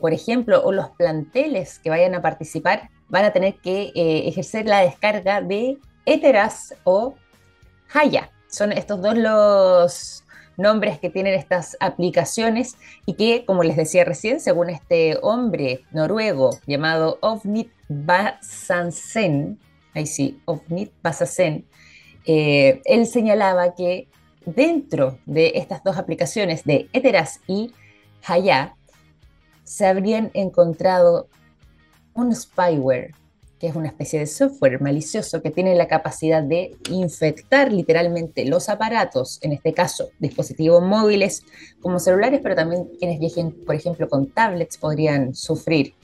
por 0.00 0.12
ejemplo, 0.12 0.62
o 0.64 0.72
los 0.72 0.90
planteles 0.90 1.78
que 1.78 1.88
vayan 1.88 2.14
a 2.14 2.22
participar, 2.22 2.90
van 3.08 3.24
a 3.24 3.32
tener 3.32 3.54
que 3.54 3.92
ejercer 3.94 4.66
la 4.66 4.80
descarga 4.80 5.40
de 5.40 5.78
Eteras 6.06 6.74
o 6.84 7.16
Haya. 7.92 8.30
Son 8.48 8.72
estos 8.72 9.02
dos 9.02 9.16
los 9.16 10.24
nombres 10.56 10.98
que 10.98 11.10
tienen 11.10 11.34
estas 11.34 11.76
aplicaciones 11.80 12.76
y 13.04 13.14
que, 13.14 13.44
como 13.44 13.62
les 13.62 13.76
decía 13.76 14.04
recién, 14.04 14.40
según 14.40 14.70
este 14.70 15.18
hombre 15.22 15.84
noruego 15.90 16.50
llamado 16.66 17.18
Ovnit 17.20 17.70
Basansen, 17.88 19.58
ahí 19.94 20.06
sí, 20.06 20.40
Ovnit 20.46 20.92
Basansen, 21.02 21.66
eh, 22.24 22.80
él 22.84 23.06
señalaba 23.06 23.74
que 23.74 24.08
dentro 24.46 25.18
de 25.26 25.52
estas 25.56 25.82
dos 25.84 25.98
aplicaciones 25.98 26.64
de 26.64 26.88
Eteras 26.92 27.40
y 27.46 27.72
Haya 28.24 28.76
se 29.64 29.86
habrían 29.86 30.30
encontrado 30.34 31.28
un 32.14 32.34
spyware 32.34 33.12
que 33.58 33.68
es 33.68 33.76
una 33.76 33.88
especie 33.88 34.18
de 34.18 34.26
software 34.26 34.80
malicioso 34.80 35.40
que 35.40 35.50
tiene 35.50 35.74
la 35.74 35.88
capacidad 35.88 36.42
de 36.42 36.76
infectar 36.90 37.72
literalmente 37.72 38.44
los 38.44 38.68
aparatos, 38.68 39.38
en 39.42 39.52
este 39.52 39.72
caso 39.72 40.10
dispositivos 40.18 40.82
móviles 40.82 41.42
como 41.80 41.98
celulares, 41.98 42.40
pero 42.42 42.54
también 42.54 42.88
quienes 42.98 43.18
viajen, 43.18 43.52
por 43.64 43.74
ejemplo, 43.74 44.08
con 44.08 44.28
tablets 44.28 44.76
podrían 44.76 45.34
sufrir 45.34 45.94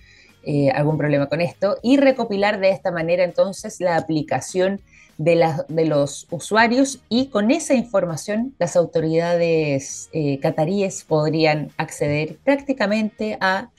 eh, 0.44 0.70
algún 0.70 0.98
problema 0.98 1.28
con 1.28 1.40
esto 1.40 1.76
y 1.82 1.98
recopilar 1.98 2.58
de 2.58 2.70
esta 2.70 2.90
manera 2.90 3.22
entonces 3.22 3.80
la 3.80 3.96
aplicación 3.96 4.80
de, 5.18 5.86
los 5.86 6.26
usuarios 6.30 7.00
y 7.08 7.26
con 7.26 7.52
esa 7.52 7.74
información 7.74 8.54
las 8.58 8.74
autoridades 8.74 10.08
eh, 10.12 10.40
cataríes 10.40 11.04
podrían 11.04 11.70
acceder 11.76 12.38
prácticamente 12.42 13.38
a 13.40 13.70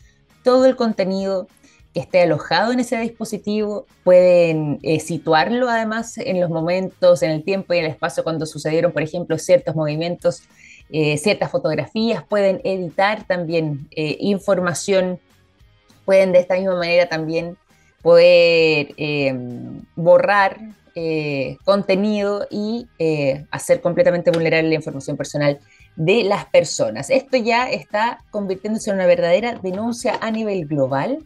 todo 0.43 0.65
el 0.65 0.77
contenido 0.77 1.47
que 1.93 1.99
esté 1.99 2.23
alojado 2.23 2.71
en 2.71 2.79
ese 2.79 2.97
dispositivo, 2.97 3.85
pueden 4.03 4.79
eh, 4.81 4.99
situarlo 4.99 5.69
además 5.69 6.17
en 6.17 6.41
los 6.41 6.49
momentos, 6.49 7.21
en 7.21 7.29
el 7.29 7.43
tiempo 7.43 7.73
y 7.73 7.77
en 7.77 7.85
el 7.85 7.91
espacio 7.91 8.23
cuando 8.23 8.45
sucedieron, 8.47 8.91
por 8.91 9.03
ejemplo, 9.03 9.37
ciertos 9.37 9.75
movimientos, 9.75 10.43
eh, 10.89 11.17
ciertas 11.17 11.51
fotografías, 11.51 12.23
pueden 12.23 12.61
editar 12.63 13.25
también 13.27 13.87
eh, 13.91 14.17
información, 14.19 15.19
pueden 16.03 16.31
de 16.31 16.39
esta 16.39 16.55
misma 16.55 16.75
manera 16.75 17.07
también 17.07 17.57
poder 18.01 18.93
borrar 19.95 20.59
contenido 21.63 22.45
y 22.51 22.85
hacer 23.49 23.79
completamente 23.79 24.29
vulnerable 24.29 24.67
la 24.67 24.75
información 24.75 25.15
personal 25.15 25.57
de 25.95 26.25
las 26.25 26.45
personas. 26.47 27.09
Esto 27.09 27.37
ya 27.37 27.69
está 27.71 28.19
convirtiéndose 28.29 28.89
en 28.89 28.97
una 28.97 29.05
verdadera 29.05 29.57
denuncia 29.63 30.17
a 30.19 30.31
nivel 30.31 30.65
global 30.65 31.25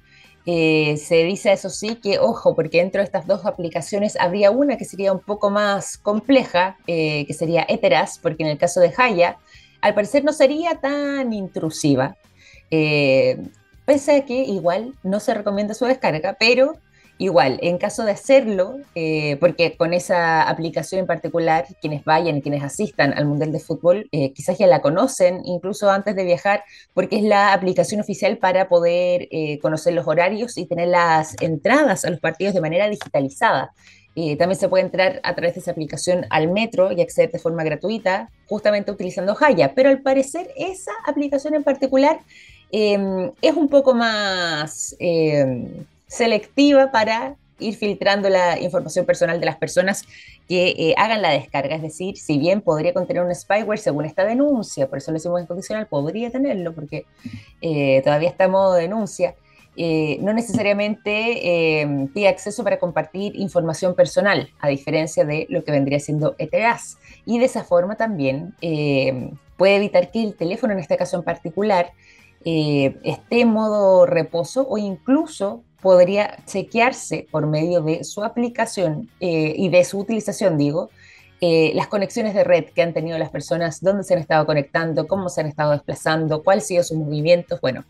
eh, 0.49 0.95
se 0.95 1.25
dice 1.25 1.51
eso 1.51 1.69
sí 1.69 1.95
que, 1.95 2.19
ojo, 2.19 2.55
porque 2.55 2.77
dentro 2.77 2.99
de 3.01 3.05
estas 3.05 3.27
dos 3.27 3.45
aplicaciones 3.45 4.15
habría 4.17 4.49
una 4.49 4.77
que 4.77 4.85
sería 4.85 5.11
un 5.11 5.19
poco 5.19 5.49
más 5.49 5.97
compleja, 5.97 6.77
eh, 6.87 7.25
que 7.27 7.33
sería 7.33 7.65
Eteras, 7.67 8.17
porque 8.17 8.43
en 8.43 8.49
el 8.51 8.57
caso 8.57 8.79
de 8.79 8.93
Haya, 8.97 9.37
al 9.81 9.93
parecer 9.93 10.23
no 10.23 10.31
sería 10.31 10.75
tan 10.75 11.33
intrusiva, 11.33 12.15
eh, 12.71 13.41
pese 13.83 14.15
a 14.15 14.25
que 14.25 14.35
igual 14.35 14.93
no 15.03 15.19
se 15.19 15.33
recomienda 15.33 15.73
su 15.73 15.83
descarga, 15.83 16.37
pero 16.39 16.77
Igual, 17.19 17.57
en 17.63 17.79
caso 17.79 18.05
de 18.05 18.11
hacerlo, 18.11 18.77
eh, 18.93 19.37
porque 19.39 19.75
con 19.75 19.95
esa 19.95 20.47
aplicación 20.47 20.99
en 20.99 21.07
particular, 21.07 21.65
quienes 21.81 22.03
vayan 22.03 22.41
quienes 22.41 22.63
asistan 22.63 23.11
al 23.13 23.25
Mundial 23.25 23.51
de 23.51 23.59
Fútbol, 23.59 24.07
eh, 24.11 24.33
quizás 24.33 24.59
ya 24.59 24.67
la 24.67 24.81
conocen 24.81 25.41
incluso 25.43 25.89
antes 25.89 26.15
de 26.15 26.23
viajar, 26.23 26.63
porque 26.93 27.17
es 27.17 27.23
la 27.23 27.53
aplicación 27.53 28.01
oficial 28.01 28.37
para 28.37 28.69
poder 28.69 29.27
eh, 29.31 29.57
conocer 29.63 29.95
los 29.95 30.07
horarios 30.07 30.59
y 30.59 30.67
tener 30.67 30.89
las 30.89 31.35
entradas 31.41 32.05
a 32.05 32.11
los 32.11 32.19
partidos 32.19 32.53
de 32.53 32.61
manera 32.61 32.87
digitalizada. 32.87 33.71
también 34.39 34.59
se 34.59 34.67
puede 34.67 34.83
entrar 34.83 35.19
a 35.23 35.35
través 35.35 35.53
de 35.53 35.61
esa 35.61 35.71
aplicación 35.71 36.25
al 36.31 36.47
metro 36.47 36.91
y 36.91 37.01
acceder 37.01 37.31
de 37.31 37.39
forma 37.39 37.63
gratuita, 37.63 38.29
justamente 38.47 38.91
utilizando 38.91 39.35
Haya, 39.39 39.73
pero 39.75 39.89
al 39.89 40.01
parecer 40.01 40.49
esa 40.55 40.91
aplicación 41.05 41.53
en 41.55 41.63
particular 41.63 42.19
es 42.71 43.55
un 43.55 43.69
poco 43.69 43.93
más 43.93 44.95
selectiva 46.07 46.91
para 46.91 47.37
ir 47.59 47.75
filtrando 47.75 48.29
la 48.29 48.59
información 48.59 49.05
personal 49.05 49.39
de 49.39 49.45
las 49.45 49.57
personas 49.57 50.03
que 50.47 50.69
eh, 50.69 50.93
hagan 50.97 51.21
la 51.21 51.31
descarga. 51.31 51.75
Es 51.75 51.81
decir, 51.81 52.17
si 52.17 52.37
bien 52.37 52.61
podría 52.61 52.93
contener 52.93 53.23
un 53.23 53.33
spyware 53.33 53.79
según 53.79 54.05
esta 54.05 54.25
denuncia, 54.25 54.87
por 54.87 54.99
eso 54.99 55.11
lo 55.11 55.15
decimos 55.15 55.41
en 55.41 55.47
condicional, 55.47 55.87
podría 55.87 56.29
tenerlo 56.29 56.73
porque 56.73 57.05
eh, 57.61 58.01
todavía 58.03 58.29
está 58.29 58.45
en 58.45 58.51
modo 58.51 58.73
de 58.73 58.83
denuncia, 58.83 59.35
eh, 59.79 60.17
no 60.21 60.33
necesariamente 60.33 62.09
pide 62.11 62.27
acceso 62.27 62.63
para 62.63 62.79
compartir 62.79 63.35
información 63.35 63.93
personal, 63.93 64.49
a 64.59 64.69
diferencia 64.69 65.23
de 65.23 65.45
lo 65.49 65.63
que 65.63 65.71
vendría 65.71 65.99
siendo 65.99 66.35
ETRAS. 66.39 66.97
Y 67.25 67.37
de 67.37 67.45
esa 67.45 67.63
forma 67.63 67.95
también 67.95 68.55
puede 69.55 69.75
evitar 69.75 70.09
que 70.09 70.23
el 70.23 70.35
teléfono, 70.35 70.73
en 70.73 70.79
este 70.79 70.97
caso 70.97 71.17
en 71.17 71.23
particular, 71.23 71.91
esté 72.43 73.41
en 73.41 73.49
modo 73.49 74.07
reposo 74.07 74.67
o 74.67 74.79
incluso 74.79 75.63
podría 75.81 76.37
chequearse 76.45 77.27
por 77.29 77.45
medio 77.47 77.81
de 77.81 78.03
su 78.03 78.23
aplicación 78.23 79.09
eh, 79.19 79.53
y 79.55 79.69
de 79.69 79.83
su 79.83 79.99
utilización, 79.99 80.57
digo, 80.57 80.89
eh, 81.39 81.71
las 81.75 81.87
conexiones 81.87 82.33
de 82.33 82.43
red 82.43 82.65
que 82.65 82.81
han 82.81 82.93
tenido 82.93 83.17
las 83.19 83.29
personas, 83.29 83.81
dónde 83.81 84.03
se 84.03 84.15
han 84.15 84.19
estado 84.19 84.45
conectando, 84.45 85.07
cómo 85.07 85.29
se 85.29 85.41
han 85.41 85.47
estado 85.47 85.71
desplazando, 85.71 86.43
cuáles 86.43 86.63
han 86.63 86.67
sido 86.67 86.83
sus 86.83 86.97
movimientos. 86.97 87.61
Bueno, 87.61 87.85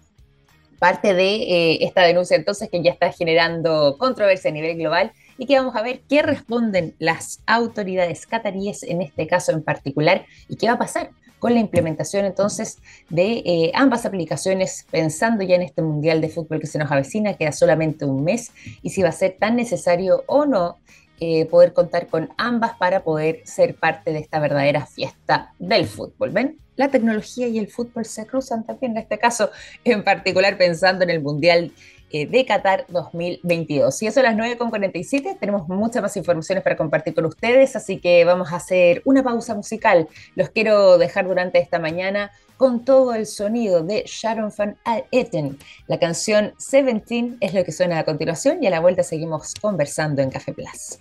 parte 0.80 1.14
de 1.14 1.36
eh, 1.36 1.78
esta 1.86 2.02
denuncia 2.02 2.36
entonces 2.36 2.70
que 2.70 2.84
ya 2.84 2.92
está 2.92 3.12
generando 3.12 3.96
controversia 3.98 4.52
a 4.52 4.54
nivel 4.54 4.78
global 4.78 5.14
y 5.38 5.46
que 5.46 5.56
vamos 5.56 5.76
a 5.76 5.82
ver 5.82 6.02
qué 6.10 6.22
responden 6.22 6.94
las 7.00 7.42
autoridades 7.46 8.28
cataríes 8.28 8.84
en 8.84 9.02
este 9.02 9.28
caso 9.28 9.54
en 9.54 9.64
particular 9.64 10.26
y 10.50 10.58
qué 10.58 10.68
va 10.68 10.74
a 10.74 10.80
pasar 10.80 11.12
con 11.40 11.54
la 11.54 11.60
implementación 11.60 12.26
entonces 12.26 12.80
de 13.10 13.44
eh, 13.46 13.72
ambas 13.76 14.06
aplicaciones, 14.06 14.86
pensando 14.90 15.44
ya 15.44 15.56
en 15.56 15.62
este 15.62 15.82
Mundial 15.82 16.22
de 16.22 16.30
Fútbol 16.30 16.60
que 16.60 16.68
se 16.68 16.80
nos 16.80 16.92
avecina, 16.92 17.36
queda 17.36 17.52
solamente 17.52 18.06
un 18.06 18.24
mes, 18.24 18.52
y 18.82 18.90
si 18.90 19.02
va 19.02 19.10
a 19.10 19.14
ser 19.14 19.38
tan 19.40 19.56
necesario 19.56 20.24
o 20.28 20.46
no 20.46 20.78
eh, 21.20 21.46
poder 21.48 21.74
contar 21.74 22.08
con 22.08 22.30
ambas 22.38 22.78
para 22.78 23.04
poder 23.04 23.42
ser 23.44 23.76
parte 23.76 24.14
de 24.14 24.20
esta 24.20 24.40
verdadera 24.40 24.86
fiesta 24.86 25.54
del 25.58 25.88
fútbol. 25.88 26.30
¿Ven? 26.30 26.60
La 26.76 26.90
tecnología 26.90 27.48
y 27.48 27.58
el 27.58 27.70
fútbol 27.70 28.06
se 28.06 28.28
cruzan 28.28 28.64
también 28.64 28.92
en 28.92 29.00
este 29.00 29.18
caso, 29.18 29.50
en 29.84 30.04
particular 30.04 30.60
pensando 30.60 31.04
en 31.04 31.10
el 31.10 31.22
Mundial 31.22 31.72
de 32.12 32.46
Qatar 32.46 32.86
2022. 32.90 34.02
Y 34.02 34.08
eso 34.08 34.20
a 34.20 34.24
las 34.24 34.36
9.47 34.36 35.38
tenemos 35.40 35.68
muchas 35.68 36.02
más 36.02 36.16
informaciones 36.18 36.64
para 36.64 36.78
compartir 36.78 37.14
con 37.14 37.26
ustedes, 37.26 37.76
así 37.76 38.00
que 38.00 38.24
vamos 38.26 38.52
a 38.52 38.58
hacer 38.58 39.02
una 39.06 39.24
pausa 39.24 39.56
musical. 39.56 40.08
Los 40.36 40.50
quiero 40.50 40.98
dejar 40.98 41.28
durante 41.28 41.60
esta 41.60 41.80
mañana 41.80 42.32
con 42.58 42.84
todo 42.84 43.14
el 43.14 43.26
sonido 43.26 43.84
de 43.84 44.04
Sharon 44.06 44.52
Van 44.58 44.78
Etten. 45.12 45.58
La 45.88 46.00
canción 46.00 46.54
17 46.58 47.38
es 47.40 47.54
lo 47.54 47.64
que 47.64 47.72
suena 47.72 48.00
a 48.00 48.04
continuación 48.04 48.64
y 48.64 48.68
a 48.68 48.72
la 48.72 48.80
vuelta 48.80 49.04
seguimos 49.04 49.54
conversando 49.56 50.22
en 50.22 50.32
Café 50.32 50.54
Plus. 50.54 51.00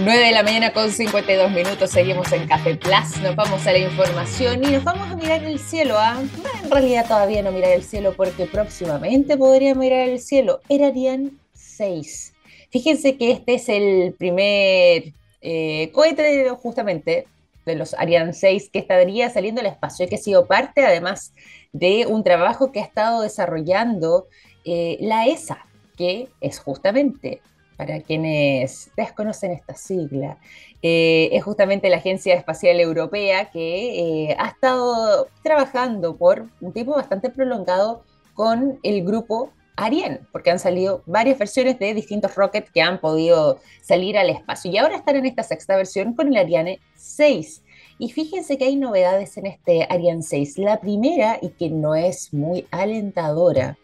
9 0.00 0.26
de 0.26 0.32
la 0.32 0.44
mañana 0.44 0.72
con 0.72 0.92
52 0.92 1.50
minutos, 1.50 1.90
seguimos 1.90 2.30
en 2.30 2.46
Café 2.46 2.76
Plus, 2.76 3.20
nos 3.20 3.34
vamos 3.34 3.66
a 3.66 3.72
la 3.72 3.78
información 3.78 4.62
y 4.62 4.70
nos 4.70 4.84
vamos 4.84 5.10
a 5.10 5.16
mirar 5.16 5.42
el 5.42 5.58
cielo. 5.58 5.96
¿ah? 5.98 6.22
en 6.62 6.70
realidad 6.70 7.04
todavía 7.08 7.42
no 7.42 7.50
mirar 7.50 7.72
el 7.72 7.82
cielo 7.82 8.14
porque 8.16 8.46
próximamente 8.46 9.36
podríamos 9.36 9.82
mirar 9.82 10.08
el 10.08 10.20
cielo. 10.20 10.60
Era 10.68 10.88
Ariane 10.88 11.30
6. 11.54 12.32
Fíjense 12.70 13.16
que 13.16 13.32
este 13.32 13.54
es 13.54 13.68
el 13.68 14.14
primer 14.16 15.14
eh, 15.40 15.90
cohete 15.92 16.48
justamente 16.50 17.26
de 17.66 17.74
los 17.74 17.94
Ariane 17.94 18.34
6 18.34 18.70
que 18.72 18.78
estaría 18.78 19.28
saliendo 19.30 19.60
al 19.60 19.66
espacio 19.66 20.06
y 20.06 20.08
que 20.08 20.14
ha 20.14 20.18
sido 20.18 20.46
parte 20.46 20.86
además 20.86 21.32
de 21.72 22.06
un 22.06 22.22
trabajo 22.22 22.70
que 22.70 22.78
ha 22.78 22.84
estado 22.84 23.22
desarrollando 23.22 24.28
eh, 24.64 24.96
la 25.00 25.26
ESA, 25.26 25.66
que 25.96 26.28
es 26.40 26.60
justamente 26.60 27.40
para 27.78 28.00
quienes 28.00 28.90
desconocen 28.96 29.52
esta 29.52 29.74
sigla, 29.74 30.36
eh, 30.82 31.30
es 31.32 31.44
justamente 31.44 31.88
la 31.88 31.98
Agencia 31.98 32.34
Espacial 32.34 32.80
Europea 32.80 33.50
que 33.50 34.30
eh, 34.30 34.36
ha 34.36 34.48
estado 34.48 35.28
trabajando 35.44 36.16
por 36.16 36.48
un 36.60 36.72
tiempo 36.72 36.96
bastante 36.96 37.30
prolongado 37.30 38.02
con 38.34 38.80
el 38.82 39.04
grupo 39.04 39.52
Ariane, 39.76 40.22
porque 40.32 40.50
han 40.50 40.58
salido 40.58 41.04
varias 41.06 41.38
versiones 41.38 41.78
de 41.78 41.94
distintos 41.94 42.34
rockets 42.34 42.68
que 42.72 42.82
han 42.82 43.00
podido 43.00 43.60
salir 43.80 44.18
al 44.18 44.28
espacio. 44.28 44.72
Y 44.72 44.76
ahora 44.76 44.96
están 44.96 45.14
en 45.14 45.26
esta 45.26 45.44
sexta 45.44 45.76
versión 45.76 46.14
con 46.14 46.26
el 46.28 46.36
Ariane 46.36 46.80
6. 46.96 47.62
Y 48.00 48.10
fíjense 48.10 48.58
que 48.58 48.64
hay 48.64 48.74
novedades 48.74 49.36
en 49.36 49.46
este 49.46 49.86
Ariane 49.88 50.22
6. 50.22 50.58
La 50.58 50.80
primera, 50.80 51.38
y 51.40 51.50
que 51.50 51.70
no 51.70 51.94
es 51.94 52.34
muy 52.34 52.66
alentadora, 52.72 53.78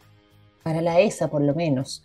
para 0.64 0.80
la 0.82 0.98
ESA 0.98 1.28
por 1.28 1.42
lo 1.42 1.54
menos, 1.54 2.02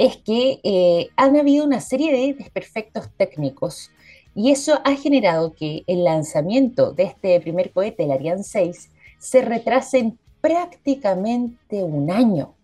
es 0.00 0.16
que 0.16 0.60
eh, 0.62 1.10
han 1.16 1.36
habido 1.36 1.66
una 1.66 1.82
serie 1.82 2.10
de 2.10 2.32
desperfectos 2.32 3.10
técnicos 3.18 3.90
y 4.34 4.50
eso 4.50 4.80
ha 4.82 4.96
generado 4.96 5.52
que 5.52 5.84
el 5.86 6.04
lanzamiento 6.04 6.92
de 6.92 7.02
este 7.02 7.38
primer 7.42 7.70
cohete, 7.70 8.04
el 8.04 8.12
Ariane 8.12 8.42
6, 8.42 8.88
se 9.18 9.42
retrase 9.42 9.98
en 9.98 10.18
prácticamente 10.40 11.84
un 11.84 12.10
año, 12.10 12.54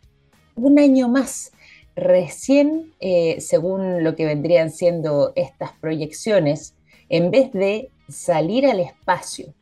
un 0.54 0.78
año 0.78 1.10
más. 1.10 1.52
Recién, 1.94 2.94
eh, 3.00 3.36
según 3.42 4.02
lo 4.02 4.16
que 4.16 4.24
vendrían 4.24 4.70
siendo 4.70 5.34
estas 5.36 5.72
proyecciones, 5.72 6.74
en 7.10 7.30
vez 7.30 7.52
de 7.52 7.90
salir 8.08 8.66
al 8.66 8.80
espacio 8.80 9.52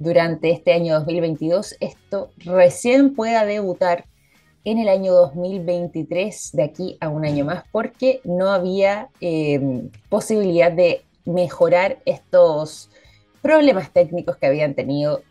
durante 0.00 0.50
este 0.50 0.72
año 0.72 0.94
2022, 0.94 1.76
esto 1.78 2.30
recién 2.38 3.14
pueda 3.14 3.44
debutar 3.44 4.06
en 4.70 4.78
el 4.78 4.90
año 4.90 5.14
2023, 5.14 6.50
de 6.52 6.62
aquí 6.62 6.98
a 7.00 7.08
un 7.08 7.24
año 7.24 7.46
más, 7.46 7.64
porque 7.72 8.20
no 8.24 8.50
había 8.50 9.08
em, 9.18 9.88
posibilidad 10.10 10.70
de 10.70 11.00
mejorar 11.24 12.00
estos 12.04 12.90
problemas 13.40 13.90
técnicos 13.94 14.36
que 14.36 14.46
habían 14.46 14.74
tenido 14.74 15.22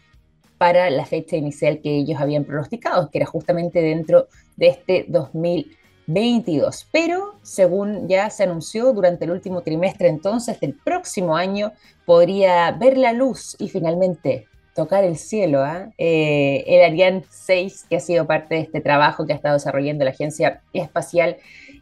para 0.58 0.90
la 0.90 1.06
fecha 1.06 1.36
inicial 1.36 1.82
que 1.84 1.98
ellos 1.98 2.20
habían 2.20 2.46
pronosticado, 2.46 3.12
que 3.12 3.20
era 3.20 3.28
justamente 3.28 3.80
dentro 3.80 4.28
de 4.56 4.70
este 4.70 5.06
2022. 5.08 6.88
Pero 6.92 7.36
según 7.44 8.08
ya 8.08 8.32
se 8.32 8.42
anunció 8.42 8.92
durante 8.92 9.26
el 9.26 9.32
último 9.32 9.62
trimestre 9.62 10.08
entonces 10.08 10.60
del 10.60 10.74
próximo 10.74 11.36
año, 11.36 11.74
podría 12.08 12.72
ver 12.72 12.98
la 12.98 13.14
luz 13.14 13.56
y 13.60 13.70
finalmente 13.70 14.48
tocar 14.78 15.04
el 15.04 15.18
cielo. 15.18 15.64
¿ah? 15.64 15.92
Eh, 15.98 16.64
el 16.68 16.84
Ariane 16.84 17.24
6, 17.28 17.88
que 17.90 17.96
ha 17.96 18.00
sido 18.00 18.28
parte 18.28 18.54
de 18.54 18.62
este 18.62 18.80
trabajo 18.80 19.26
que 19.26 19.34
ha 19.34 19.36
estado 19.36 19.56
desarrollando 19.56 20.06
la 20.06 20.12
Agencia 20.12 20.62
Espacial 20.72 21.38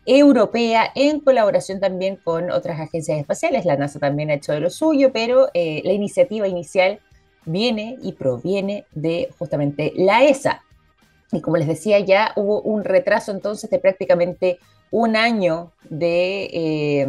Europea 0.06 0.92
en 0.96 1.20
colaboración 1.20 1.82
también 1.82 2.16
con 2.16 2.50
otras 2.52 2.80
agencias 2.80 3.20
espaciales. 3.20 3.66
La 3.66 3.76
NASA 3.76 4.00
también 4.00 4.30
ha 4.30 4.36
hecho 4.36 4.54
de 4.54 4.62
lo 4.62 4.70
suyo, 4.70 5.12
pero 5.12 5.50
eh, 5.54 5.82
la 5.84 5.92
iniciativa 5.92 6.48
inicial 6.48 7.02
viene 7.46 7.98
y 8.02 8.14
proviene 8.14 8.86
de 8.94 9.30
justamente 9.38 9.92
la 9.98 10.24
ESA. 10.24 10.64
Y 11.34 11.42
como 11.42 11.58
les 11.58 11.68
decía, 11.68 12.00
ya 12.00 12.32
hubo 12.38 12.62
un 12.62 12.86
retraso 12.86 13.34
entonces 13.34 13.70
de 13.70 13.80
prácticamente 13.80 14.58
un 14.90 15.18
año 15.18 15.74
de 15.90 16.50
eh, 16.54 17.08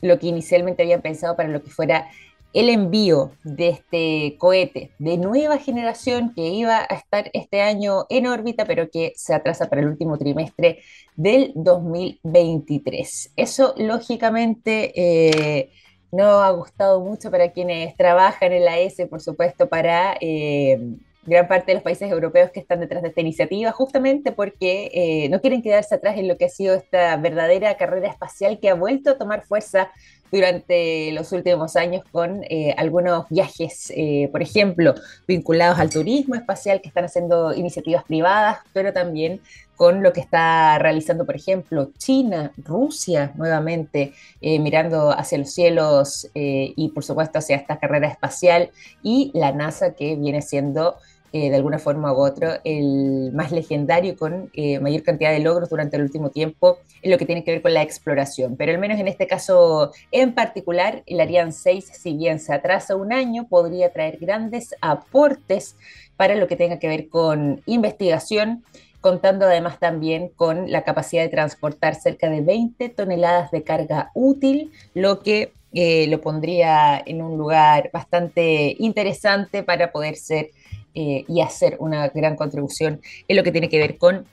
lo 0.00 0.18
que 0.18 0.28
inicialmente 0.28 0.82
habían 0.82 1.02
pensado 1.02 1.36
para 1.36 1.50
lo 1.50 1.62
que 1.62 1.68
fuera 1.68 2.06
el 2.54 2.68
envío 2.68 3.32
de 3.42 3.68
este 3.70 4.36
cohete 4.38 4.92
de 4.98 5.18
nueva 5.18 5.58
generación 5.58 6.32
que 6.34 6.46
iba 6.46 6.86
a 6.88 6.94
estar 6.94 7.28
este 7.32 7.60
año 7.60 8.06
en 8.08 8.28
órbita, 8.28 8.64
pero 8.64 8.88
que 8.88 9.12
se 9.16 9.34
atrasa 9.34 9.68
para 9.68 9.82
el 9.82 9.88
último 9.88 10.16
trimestre 10.16 10.78
del 11.16 11.52
2023. 11.56 13.32
Eso, 13.36 13.74
lógicamente, 13.76 14.92
eh, 14.94 15.70
no 16.12 16.42
ha 16.42 16.50
gustado 16.52 17.00
mucho 17.00 17.28
para 17.30 17.50
quienes 17.50 17.96
trabajan 17.96 18.52
en 18.52 18.64
la 18.64 18.78
ESE, 18.78 19.06
por 19.06 19.20
supuesto, 19.20 19.68
para... 19.68 20.16
Eh, 20.20 20.78
gran 21.26 21.48
parte 21.48 21.68
de 21.68 21.74
los 21.74 21.82
países 21.82 22.10
europeos 22.10 22.50
que 22.50 22.60
están 22.60 22.80
detrás 22.80 23.02
de 23.02 23.08
esta 23.08 23.20
iniciativa, 23.20 23.72
justamente 23.72 24.32
porque 24.32 24.90
eh, 24.92 25.28
no 25.30 25.40
quieren 25.40 25.62
quedarse 25.62 25.94
atrás 25.94 26.18
en 26.18 26.28
lo 26.28 26.36
que 26.36 26.44
ha 26.44 26.48
sido 26.48 26.74
esta 26.74 27.16
verdadera 27.16 27.76
carrera 27.76 28.08
espacial 28.08 28.60
que 28.60 28.68
ha 28.68 28.74
vuelto 28.74 29.10
a 29.10 29.18
tomar 29.18 29.42
fuerza 29.44 29.90
durante 30.34 31.12
los 31.12 31.30
últimos 31.30 31.76
años 31.76 32.02
con 32.10 32.42
eh, 32.50 32.74
algunos 32.76 33.28
viajes, 33.28 33.92
eh, 33.94 34.28
por 34.32 34.42
ejemplo, 34.42 34.94
vinculados 35.28 35.78
al 35.78 35.90
turismo 35.90 36.34
espacial 36.34 36.80
que 36.80 36.88
están 36.88 37.04
haciendo 37.04 37.54
iniciativas 37.54 38.02
privadas, 38.02 38.58
pero 38.72 38.92
también 38.92 39.40
con 39.76 40.02
lo 40.02 40.12
que 40.12 40.20
está 40.20 40.78
realizando, 40.78 41.24
por 41.24 41.36
ejemplo, 41.36 41.90
China, 41.98 42.52
Rusia, 42.56 43.32
nuevamente 43.34 44.12
mirando 44.40 45.10
hacia 45.10 45.36
los 45.38 45.52
cielos 45.52 46.30
y, 46.32 46.88
por 46.94 47.02
supuesto, 47.02 47.40
hacia 47.40 47.56
esta 47.56 47.80
carrera 47.80 48.06
espacial, 48.06 48.70
y 49.02 49.32
la 49.34 49.50
NASA 49.50 49.94
que 49.94 50.14
viene 50.14 50.42
siendo 50.42 50.94
eh, 51.36 51.50
de 51.50 51.56
alguna 51.56 51.80
forma 51.80 52.12
u 52.12 52.18
otra, 52.18 52.60
el 52.62 53.32
más 53.32 53.50
legendario 53.50 54.14
con 54.16 54.52
eh, 54.54 54.78
mayor 54.78 55.02
cantidad 55.02 55.32
de 55.32 55.40
logros 55.40 55.68
durante 55.68 55.96
el 55.96 56.04
último 56.04 56.30
tiempo 56.30 56.78
en 57.02 57.10
lo 57.10 57.18
que 57.18 57.26
tiene 57.26 57.42
que 57.42 57.50
ver 57.50 57.60
con 57.60 57.74
la 57.74 57.82
exploración. 57.82 58.54
Pero 58.56 58.70
al 58.70 58.78
menos 58.78 59.00
en 59.00 59.08
este 59.08 59.26
caso 59.26 59.90
en 60.12 60.32
particular, 60.32 61.02
el 61.06 61.18
Ariane 61.18 61.50
6, 61.50 61.90
si 61.92 62.16
bien 62.16 62.38
se 62.38 62.54
atrasa 62.54 62.94
un 62.94 63.12
año, 63.12 63.48
podría 63.48 63.92
traer 63.92 64.18
grandes 64.18 64.76
aportes 64.80 65.74
para 66.16 66.36
lo 66.36 66.46
que 66.46 66.54
tenga 66.54 66.78
que 66.78 66.86
ver 66.86 67.08
con 67.08 67.62
investigación, 67.66 68.62
contando 69.00 69.46
además 69.46 69.80
también 69.80 70.28
con 70.28 70.70
la 70.70 70.84
capacidad 70.84 71.24
de 71.24 71.30
transportar 71.30 71.96
cerca 71.96 72.30
de 72.30 72.42
20 72.42 72.90
toneladas 72.90 73.50
de 73.50 73.64
carga 73.64 74.12
útil, 74.14 74.70
lo 74.94 75.18
que 75.18 75.52
eh, 75.72 76.06
lo 76.06 76.20
pondría 76.20 77.02
en 77.04 77.22
un 77.22 77.36
lugar 77.36 77.90
bastante 77.92 78.76
interesante 78.78 79.64
para 79.64 79.90
poder 79.90 80.14
ser 80.14 80.50
eh, 80.94 81.24
y 81.28 81.40
hacer 81.40 81.76
una 81.80 82.08
gran 82.08 82.36
contribución 82.36 83.00
en 83.26 83.36
lo 83.36 83.42
que 83.42 83.52
tiene 83.52 83.68
que 83.68 83.78
ver 83.78 83.98
con 83.98 84.26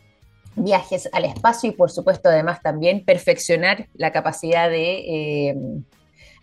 viajes 0.55 1.09
al 1.13 1.25
espacio 1.25 1.69
y 1.69 1.73
por 1.73 1.91
supuesto 1.91 2.29
además 2.29 2.61
también 2.61 3.03
perfeccionar 3.05 3.87
la 3.93 4.11
capacidad 4.11 4.69
de 4.69 5.49
eh, 5.49 5.55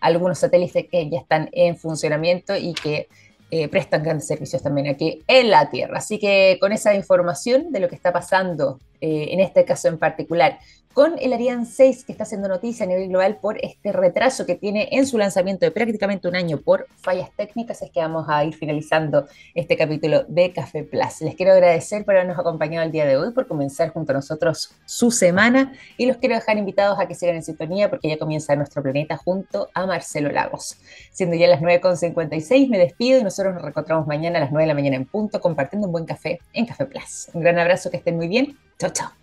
algunos 0.01 0.39
satélites 0.39 0.87
que 0.89 1.09
ya 1.09 1.19
están 1.19 1.49
en 1.51 1.77
funcionamiento 1.77 2.55
y 2.55 2.73
que 2.73 3.07
eh, 3.51 3.67
prestan 3.67 4.03
grandes 4.03 4.27
servicios 4.27 4.61
también 4.61 4.87
aquí 4.87 5.23
en 5.27 5.49
la 5.49 5.69
Tierra. 5.69 5.97
Así 5.97 6.19
que 6.19 6.57
con 6.59 6.71
esa 6.71 6.93
información 6.93 7.71
de 7.71 7.79
lo 7.79 7.89
que 7.89 7.95
está 7.95 8.13
pasando 8.13 8.79
en 9.01 9.39
este 9.39 9.65
caso 9.65 9.87
en 9.87 9.97
particular 9.97 10.59
con 10.93 11.15
el 11.19 11.33
Ariane 11.33 11.65
6 11.65 12.03
que 12.03 12.11
está 12.11 12.23
haciendo 12.23 12.47
noticia 12.47 12.83
a 12.83 12.87
nivel 12.89 13.09
global 13.09 13.37
por 13.37 13.57
este 13.63 13.91
retraso 13.91 14.45
que 14.45 14.55
tiene 14.55 14.89
en 14.91 15.05
su 15.05 15.17
lanzamiento 15.17 15.65
de 15.65 15.71
prácticamente 15.71 16.27
un 16.27 16.35
año 16.35 16.57
por 16.57 16.87
fallas 16.97 17.29
técnicas, 17.35 17.81
es 17.81 17.91
que 17.91 17.99
vamos 17.99 18.25
a 18.27 18.43
ir 18.43 18.53
finalizando 18.55 19.27
este 19.53 19.77
capítulo 19.77 20.25
de 20.27 20.51
Café 20.51 20.83
Plus. 20.83 21.21
Les 21.21 21.35
quiero 21.35 21.53
agradecer 21.53 22.03
por 22.03 22.15
habernos 22.15 22.37
acompañado 22.37 22.85
el 22.85 22.91
día 22.91 23.05
de 23.05 23.17
hoy, 23.17 23.31
por 23.31 23.47
comenzar 23.47 23.89
junto 23.91 24.11
a 24.11 24.15
nosotros 24.15 24.75
su 24.85 25.11
semana 25.11 25.73
y 25.97 26.05
los 26.05 26.17
quiero 26.17 26.35
dejar 26.35 26.57
invitados 26.57 26.99
a 26.99 27.07
que 27.07 27.15
sigan 27.15 27.35
en 27.35 27.43
sintonía 27.43 27.89
porque 27.89 28.09
ya 28.09 28.17
comienza 28.17 28.55
nuestro 28.55 28.81
planeta 28.81 29.15
junto 29.15 29.69
a 29.73 29.85
Marcelo 29.85 30.31
Lagos. 30.31 30.77
Siendo 31.11 31.35
ya 31.35 31.47
las 31.47 31.61
9.56, 31.61 32.67
me 32.67 32.79
despido 32.79 33.19
y 33.19 33.23
nosotros 33.23 33.53
nos 33.53 33.61
reencontramos 33.61 34.07
mañana 34.07 34.39
a 34.39 34.41
las 34.41 34.51
9 34.51 34.63
de 34.63 34.67
la 34.67 34.73
mañana 34.73 34.95
en 34.95 35.05
punto 35.05 35.39
compartiendo 35.39 35.87
un 35.87 35.93
buen 35.93 36.05
café 36.05 36.39
en 36.53 36.65
Café 36.65 36.87
Plus. 36.87 37.29
Un 37.33 37.41
gran 37.41 37.59
abrazo, 37.59 37.89
que 37.91 37.97
estén 37.97 38.17
muy 38.17 38.27
bien. 38.27 38.57
Chao, 38.79 38.89
chao. 38.91 39.18